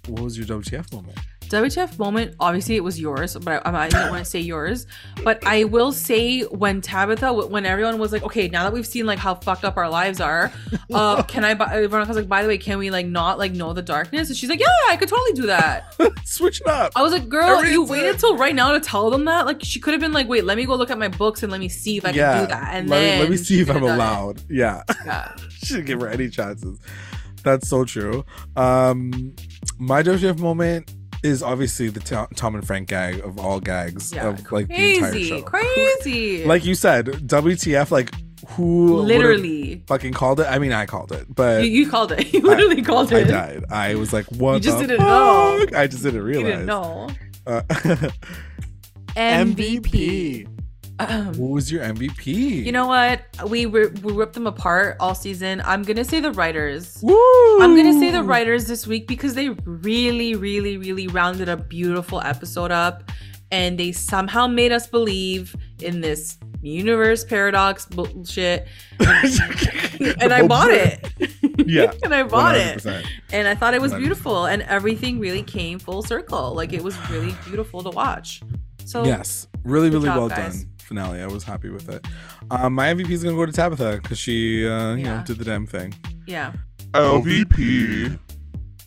[0.08, 1.18] What was your WTF moment?
[1.52, 4.86] WTF moment, obviously it was yours, but I, I didn't want to say yours.
[5.22, 9.06] But I will say when Tabitha, when everyone was like, okay, now that we've seen
[9.06, 10.52] like how fucked up our lives are,
[10.92, 11.54] uh, can I?
[11.54, 14.28] buy Veronica was like, by the way, can we like not like know the darkness?
[14.28, 15.94] And she's like, yeah, I could totally do that.
[16.24, 16.92] Switch it up.
[16.96, 19.46] I was like, girl, you waited till right now to tell them that.
[19.46, 21.52] Like she could have been like, wait, let me go look at my books and
[21.52, 22.70] let me see if I can do that.
[22.74, 23.94] And let, me- then let me see if I'm done it.
[23.94, 24.42] allowed.
[24.48, 24.82] Yeah.
[25.04, 25.34] Yeah.
[25.50, 26.78] Should give her any chances.
[27.42, 28.24] That's so true.
[28.56, 29.34] Um,
[29.78, 30.92] my WTF moment
[31.22, 35.18] is obviously the Tom, and Frank gag of all gags Yeah, of like the entire
[35.20, 35.42] show.
[35.42, 36.44] crazy.
[36.46, 38.10] Like you said, WTF, like
[38.50, 40.46] who literally, fucking called it?
[40.48, 42.32] I mean, I called it, but you, you called it.
[42.32, 43.28] You literally called it.
[43.28, 43.64] I died.
[43.70, 44.54] I was like, what?
[44.54, 45.64] You just didn't know.
[45.76, 46.44] I just didn't realize.
[46.46, 47.08] You didn't know.
[47.46, 47.62] Uh,
[49.16, 50.46] MVP.
[51.10, 52.64] Um, what was your MVP?
[52.64, 53.22] You know what?
[53.48, 55.62] We we ripped them apart all season.
[55.64, 56.98] I'm gonna say the writers.
[57.02, 57.62] Woo!
[57.62, 62.20] I'm gonna say the writers this week because they really, really, really rounded a beautiful
[62.20, 63.10] episode up,
[63.50, 68.66] and they somehow made us believe in this universe paradox bullshit.
[69.00, 71.12] and I bought it.
[71.66, 72.78] Yeah, and I bought it.
[72.78, 73.04] 100%.
[73.32, 73.98] And I thought it was 100%.
[73.98, 76.54] beautiful, and everything really came full circle.
[76.54, 78.42] Like it was really beautiful to watch.
[78.84, 80.62] So Yes, really, really job, well guys.
[80.64, 81.20] done finale.
[81.22, 82.06] I was happy with it.
[82.50, 85.44] Um, my MVP is gonna go to Tabitha because she, uh, you know, did the
[85.44, 85.94] damn thing.
[86.26, 86.52] yeah.
[86.94, 88.18] LVP.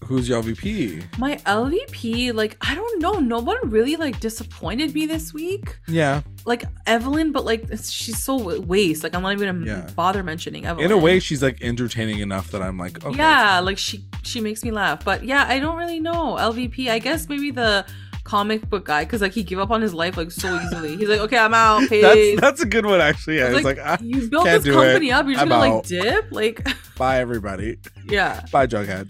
[0.06, 1.18] Who's your LVP?
[1.18, 3.14] My LVP, like, I don't know.
[3.14, 5.80] No one really like disappointed me this week.
[5.88, 9.04] Yeah, Like Evelyn, but like she's so waste.
[9.04, 9.90] Like I'm not even gonna Yeah.
[9.96, 10.86] bother mentioning Evelyn.
[10.86, 14.42] in a way, she's like entertaining enough that I'm like, okay, Yeah, like she she
[14.42, 15.04] makes me laugh.
[15.04, 16.36] But yeah, I don't really know.
[16.40, 17.84] LVP, I guess maybe the
[18.26, 20.98] comic book guy, because like he gave up on his life like so easily.
[20.98, 21.82] He's like, okay, I'm out.
[21.90, 22.02] Peace.
[22.02, 23.38] that's that's a good one actually.
[23.38, 24.84] Yeah, It's it's like, ah, you built can't this do it.
[24.86, 25.26] company up.
[25.26, 25.76] You're just I'm gonna out.
[25.76, 26.32] like dip.
[26.32, 27.78] Like, bye everybody.
[28.10, 28.44] yeah.
[28.52, 29.10] Bye, Jughead.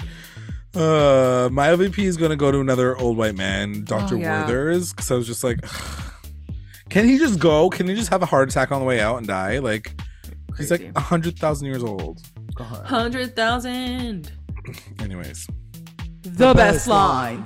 [0.75, 4.41] Uh, my LVP is gonna go to another old white man, Doctor Oh, yeah.
[4.45, 5.59] Werther's, because I was just like,
[6.89, 7.69] can he just go?
[7.69, 9.59] Can he just have a heart attack on the way out and die?
[9.59, 9.93] Like,
[10.57, 12.21] he's like a hundred thousand years old.
[12.57, 14.31] Hundred thousand.
[14.99, 15.47] Anyways,
[16.23, 17.45] The best line.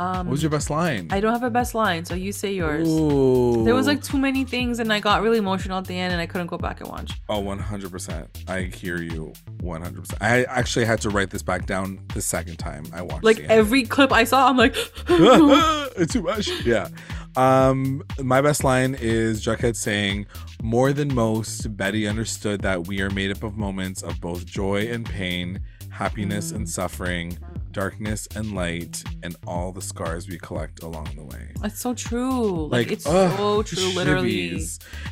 [0.00, 1.08] Um, What was your best line?
[1.10, 2.88] I don't have a best line, so you say yours.
[2.88, 3.64] Ooh.
[3.64, 6.22] There was like too many things, and I got really emotional at the end, and
[6.22, 7.12] I couldn't go back and watch.
[7.28, 8.26] Oh, 100%.
[8.48, 10.14] I hear you 100%.
[10.22, 13.82] I actually had to write this back down the second time I watched Like every
[13.82, 14.74] clip I saw, I'm like,
[15.08, 16.48] it's too much.
[16.64, 16.88] Yeah.
[17.36, 20.26] Um, my best line is Jughead saying,
[20.62, 24.88] "More than most, Betty understood that we are made up of moments of both joy
[24.90, 25.60] and pain,
[26.00, 26.68] happiness and mm.
[26.68, 27.38] suffering,
[27.72, 32.66] darkness and light, and all the scars we collect along the way." it's so true.
[32.68, 34.60] Like, it's ugh, so true, literally.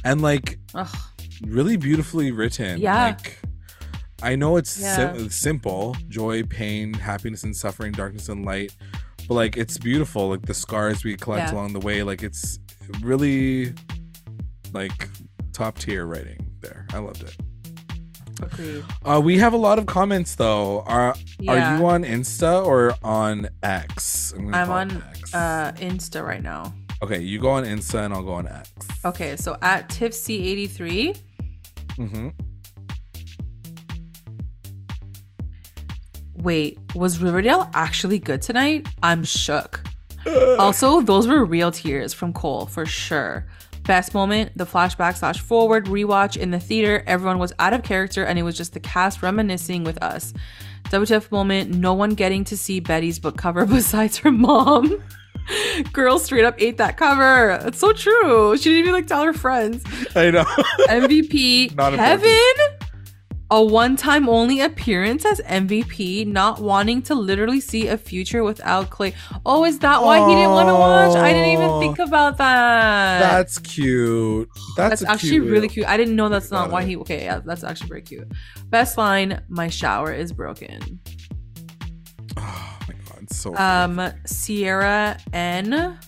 [0.04, 0.96] and like Ugh.
[1.42, 2.80] really beautifully written.
[2.80, 3.04] Yeah.
[3.06, 3.38] Like,
[4.22, 8.74] I know it's sim- simple joy, pain, happiness, and suffering, darkness, and light.
[9.28, 10.30] But like, it's beautiful.
[10.30, 11.54] Like, the scars we collect Yeah.
[11.54, 12.02] along the way.
[12.02, 12.58] Like, it's
[13.02, 13.74] really
[14.72, 15.08] like
[15.52, 16.86] top tier writing there.
[16.92, 17.36] I loved it.
[18.42, 18.84] Agreed.
[19.04, 20.80] Uh, we have a lot of comments though.
[20.82, 21.52] Are Yeah.
[21.74, 24.32] are you on Insta or on X?
[24.32, 25.34] gonna I'm on X.
[25.34, 26.72] uh, Insta right now.
[27.02, 28.70] okay, you go on Insta and I'll go on X.
[29.04, 31.18] Okay, so at Tipsy83,
[31.98, 32.28] Mm-hmm.
[36.36, 38.86] wait, was Riverdale actually good tonight?
[39.02, 39.82] I'm shook.
[40.58, 43.46] Also, those were real tears from Cole for sure.
[43.88, 47.02] Best moment, the flashback slash forward rewatch in the theater.
[47.06, 50.34] Everyone was out of character and it was just the cast reminiscing with us.
[50.90, 55.02] WTF moment, no one getting to see Betty's book cover besides her mom.
[55.94, 57.58] Girl straight up ate that cover.
[57.66, 58.58] It's so true.
[58.58, 59.82] She didn't even like tell her friends.
[60.14, 60.44] I know.
[60.80, 62.77] MVP Not Kevin
[63.50, 69.14] a one-time only appearance as MVP, not wanting to literally see a future without Clay.
[69.46, 71.16] Oh, is that why he didn't want to watch?
[71.16, 71.80] I didn't even Oh.
[71.80, 73.20] think about that.
[73.20, 74.48] That's cute.
[74.76, 75.86] That's, That's actually cute really cute.
[75.88, 76.96] I didn't know that's not why he.
[76.98, 78.28] Okay, yeah, that's actually very cute.
[78.66, 81.00] Best line: My shower is broken.
[82.36, 83.56] Oh my god, so.
[83.56, 85.98] Um, Ciara N.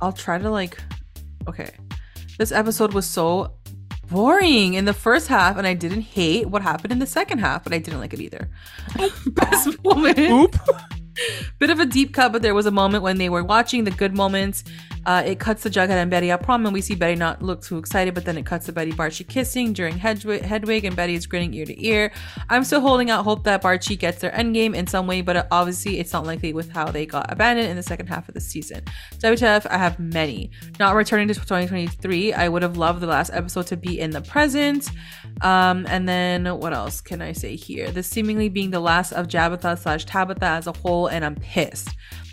[0.00, 0.78] I'll try to like.
[1.48, 1.70] Okay,
[2.38, 3.54] this episode was so
[4.12, 7.64] boring in the first half, and I didn't hate what happened in the second half,
[7.64, 8.48] but I didn't like it either.
[9.26, 10.18] Best moment.
[10.18, 10.56] Oop.
[11.58, 13.90] Bit of a deep cut, but there was a moment when they were watching the
[13.90, 14.64] good moments.
[15.04, 17.60] Uh, it cuts to Jughead and Betty at prom, and we see Betty not look
[17.60, 21.14] too excited, but then it cuts to Betty Barchie kissing during Hedwig, Hedwig and Betty
[21.14, 22.12] is grinning ear to ear.
[22.48, 25.98] I'm still holding out hope that Barchie gets their endgame in some way, but obviously
[25.98, 28.84] it's not likely with how they got abandoned in the second half of the season.
[29.18, 30.50] WTF, I have many.
[30.78, 34.20] Not returning to 2023, I would have loved the last episode to be in the
[34.20, 34.90] present.
[35.42, 37.90] Um, and then what else can I say here?
[37.90, 41.90] This seemingly being the last of Jabitha slash Tabitha as a whole, and I'm pissed.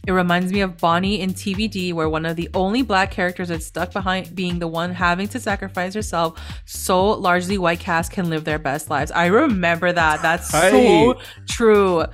[0.08, 3.66] It reminds me of Bonnie in TVD, where one of the only black characters that's
[3.66, 8.44] stuck behind being the one having to sacrifice herself so largely white cast can live
[8.44, 9.12] their best lives.
[9.12, 10.22] I remember that.
[10.22, 12.06] That's so true.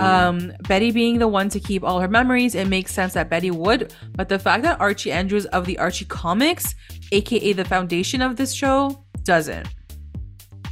[0.00, 3.50] Um, Betty being the one to keep all her memories, it makes sense that Betty
[3.50, 6.74] would, but the fact that Archie Andrews of the Archie comics,
[7.12, 9.68] aka the foundation of this show, doesn't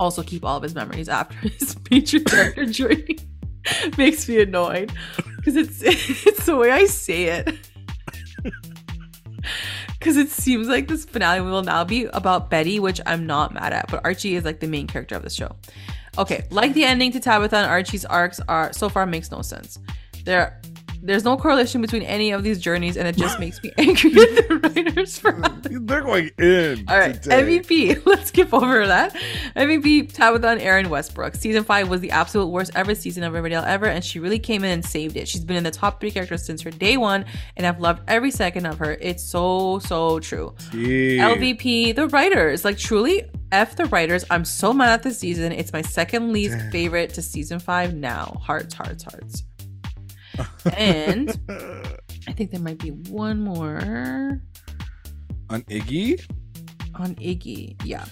[0.03, 2.95] also keep all of his memories after his major character
[3.97, 4.93] makes me annoyed
[5.37, 5.81] because it's
[6.27, 7.71] it's the way I say it.
[9.99, 13.73] Because it seems like this finale will now be about Betty, which I'm not mad
[13.73, 15.55] at, but Archie is like the main character of the show.
[16.19, 19.79] Okay, like the ending to Tabitha and Archie's arcs are so far makes no sense.
[20.25, 20.61] There,
[21.03, 24.49] there's no correlation between any of these journeys, and it just makes me angry at
[24.49, 26.85] the writers for They're going in.
[26.89, 27.43] all right, today.
[27.61, 28.03] MVP.
[28.07, 29.15] Let's skip over that.
[29.57, 31.35] MVP Tabitha and Erinn Westbrook.
[31.35, 34.65] Season five was the absolute worst ever season of Riverdale ever, and she really came
[34.65, 35.27] in and saved it.
[35.29, 37.25] She's been in the top three characters since her day one,
[37.57, 38.97] and I've loved every second of her.
[39.01, 40.55] It's so so true.
[40.73, 41.35] Yeah.
[41.35, 44.25] LVP, the writers, like truly, F the writers.
[44.31, 45.53] I'm so mad at this season.
[45.53, 48.41] It's my second least favorite to season five now.
[48.43, 49.45] Hearts, hearts, hearts.
[50.77, 51.31] And
[52.29, 54.41] I think there might be one more
[55.51, 56.25] On Iggy?
[56.95, 57.81] on Iggy.
[57.85, 58.05] Yeah.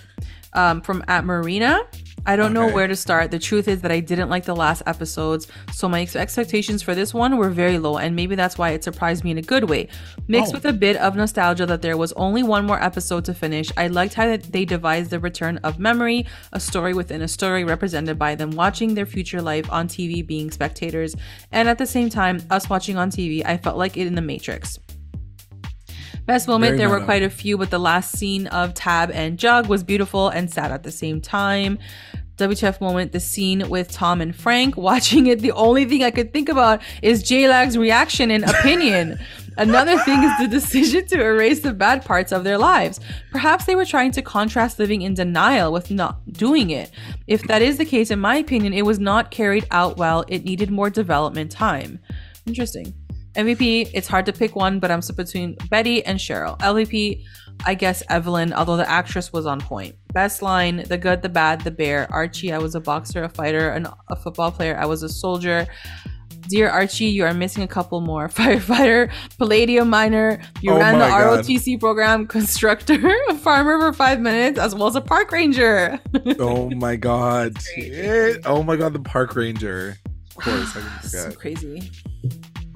[0.54, 1.80] Um, from at Marina.
[2.26, 3.30] I don't know where to start.
[3.30, 6.94] The truth is that I didn't like the last episodes, so my ex- expectations for
[6.94, 9.68] this one were very low, and maybe that's why it surprised me in a good
[9.70, 9.88] way.
[10.28, 10.56] Mixed Oh.
[10.56, 13.86] with a bit of nostalgia that there was only one more episode to finish, I
[13.88, 18.34] liked how they devised the return of memory, a story within a story represented by
[18.34, 21.16] them watching their future life on TV being spectators,
[21.50, 24.22] and at the same time, us watching on TV, I felt like it in the
[24.22, 24.78] Matrix.
[26.30, 29.36] Best moment, Very there were quite a few, but the last scene of Tab and
[29.36, 31.76] Jug was beautiful and sad at the same time.
[32.36, 34.76] WTF moment, the scene with Tom and Frank.
[34.90, 39.18] Watching it, the only thing I could think about is J-Lag's reaction and opinion.
[39.56, 43.00] Another thing is the decision to erase the bad parts of their lives.
[43.32, 46.92] Perhaps they were trying to contrast living in denial with not doing it.
[47.26, 50.24] If that is the case, in my opinion, it was not carried out well.
[50.28, 51.98] It needed more development time.
[52.46, 52.94] Interesting.
[53.34, 56.58] MVP, it's hard to pick one, but I'm split between Betty and Cheryl.
[56.60, 57.22] LVP,
[57.66, 59.94] I guess Evelyn, although the actress was on point.
[60.12, 62.08] Best line The good, the bad, the bear.
[62.10, 64.76] Archie, I was a boxer, a fighter, and a football player.
[64.76, 65.66] I was a soldier.
[66.48, 68.26] Dear Archie, you are missing a couple more.
[68.40, 71.44] Firefighter, palladium miner, you Oh ran the God.
[71.44, 72.98] ROTC program, constructor,
[73.28, 76.00] a farmer for five minutes, as well as a park ranger.
[76.40, 77.56] Oh my god.
[77.76, 79.96] It- oh my god, the park ranger.
[80.36, 81.88] Of course, I can so crazy.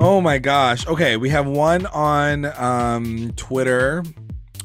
[0.00, 0.86] Oh my gosh.
[0.86, 4.02] Okay, we have one on um Twitter.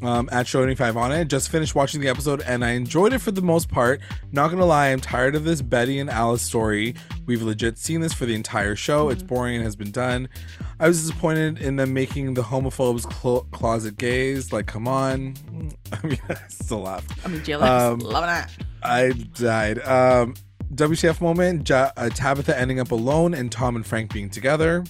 [0.01, 1.25] Um, at Show25 on it.
[1.27, 3.99] Just finished watching the episode and I enjoyed it for the most part.
[4.31, 6.95] Not gonna lie, I'm tired of this Betty and Alice story.
[7.25, 9.09] We've legit seen this for the entire show.
[9.09, 10.29] It's boring and has been done.
[10.79, 14.53] I was disappointed in them making the homophobes clo- closet gays.
[14.53, 15.35] Like, come on.
[15.91, 17.05] I mean, I still laugh.
[17.25, 17.69] I mean, jealous.
[17.69, 18.65] Um, Loving it.
[18.81, 19.79] I died.
[19.85, 20.33] Um,
[20.73, 24.85] WTF moment: ja- uh, Tabitha ending up alone and Tom and Frank being together.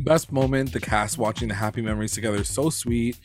[0.00, 2.42] Best moment: the cast watching the happy memories together.
[2.44, 3.18] So sweet.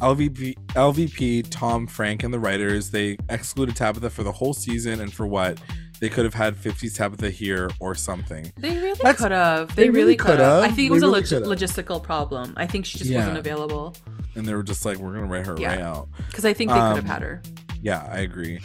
[0.00, 5.12] LVP, LVP, Tom, Frank, and the writers they excluded Tabitha for the whole season, and
[5.12, 5.60] for what?
[6.00, 8.52] They could have had 50s Tabitha here or something.
[8.56, 9.76] They really could have.
[9.76, 10.64] they They, really could could've.
[10.64, 12.54] I think it was a log- logistical problem.
[12.56, 13.18] I think she just Yeah.
[13.20, 13.94] wasn't available
[14.34, 15.68] And they were just like, we're gonna write her Yeah.
[15.68, 16.08] right out.
[16.26, 17.40] because I think they could Um, have had her.
[17.82, 18.58] Yeah, I agree.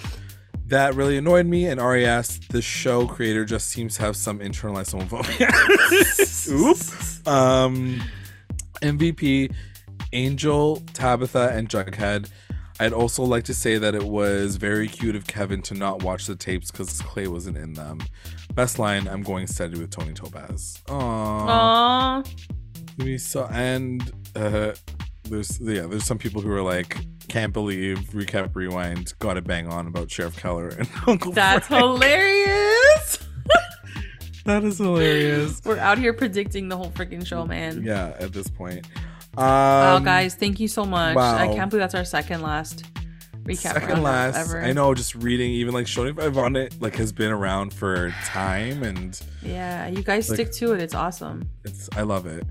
[0.68, 1.68] That really annoyed me.
[1.68, 5.48] And RES, the show creator, just seems to have some internalized homophobia.
[7.28, 7.28] Oop.
[7.28, 8.04] Um,
[8.82, 9.54] MVP,
[10.12, 12.30] Angel, Tabitha, and Jughead.
[12.80, 16.28] I'd also like to say that it was very cute of Kevin to not watch
[16.28, 18.00] the tapes because Clay wasn't in them.
[18.54, 20.84] Best line, I'm going steady with Toni Topaz.
[20.88, 21.48] Aww.
[21.48, 22.48] Aww.
[23.00, 24.74] We saw and uh
[25.30, 26.98] there's yeah, there's some people who are like,
[27.28, 31.84] can't believe recap rewind got a bang on about Sheriff Keller and Uncle That's Frank.
[31.84, 33.20] hilarious.
[34.46, 35.62] That is hilarious.
[35.66, 37.84] We're out here predicting the whole freaking show, man.
[37.84, 38.86] Yeah, at this point.
[39.38, 41.18] Um wow, guys, thank you so much.
[41.18, 41.36] Wow.
[41.38, 42.86] I can't believe that's our second last
[43.44, 44.62] recap Second last, ever.
[44.62, 44.94] I know.
[44.94, 50.02] Just reading, even like on it, like has been around for time, and Yeah, you
[50.02, 50.82] guys Like- stick to it.
[50.82, 51.50] It's awesome.
[51.66, 52.46] It's I love it.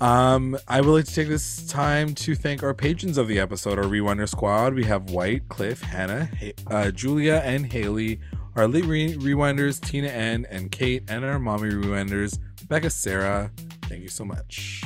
[0.00, 3.78] Um, I would like to take this time to thank our patrons of the episode,
[3.78, 4.74] our Rewinder Squad.
[4.74, 8.20] We have White, Cliff, Hannah, Ha- uh, Julia, and Haley.
[8.54, 12.38] Our elite re- rewinders, Tina N and Kate, and our mommy rewinders,
[12.68, 13.50] Becca, Sarah.
[13.82, 14.82] Thank you so much.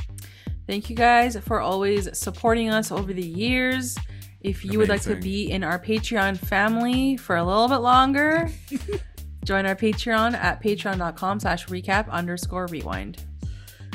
[0.67, 3.97] Thank you guys for always supporting us over the years.
[4.41, 8.51] If you would like to be in our Patreon family for a little bit longer,
[9.45, 13.25] join our Patreon at patreon.com slash recap underscore rewind.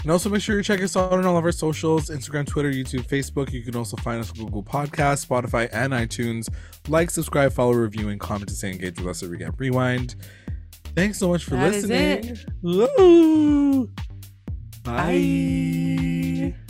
[0.04, 2.72] And also make sure you check us out on all of our socials Instagram, Twitter,
[2.72, 3.52] YouTube, Facebook.
[3.52, 6.50] You can also find us on Google Podcasts, Spotify, and iTunes.
[6.88, 10.16] Like, subscribe, follow, review, and comment to stay engaged with us at Recap Rewind.
[10.96, 11.88] Thanks so much for That is
[12.62, 13.88] listening.
[14.84, 16.54] Bye.
[16.54, 16.67] Bye.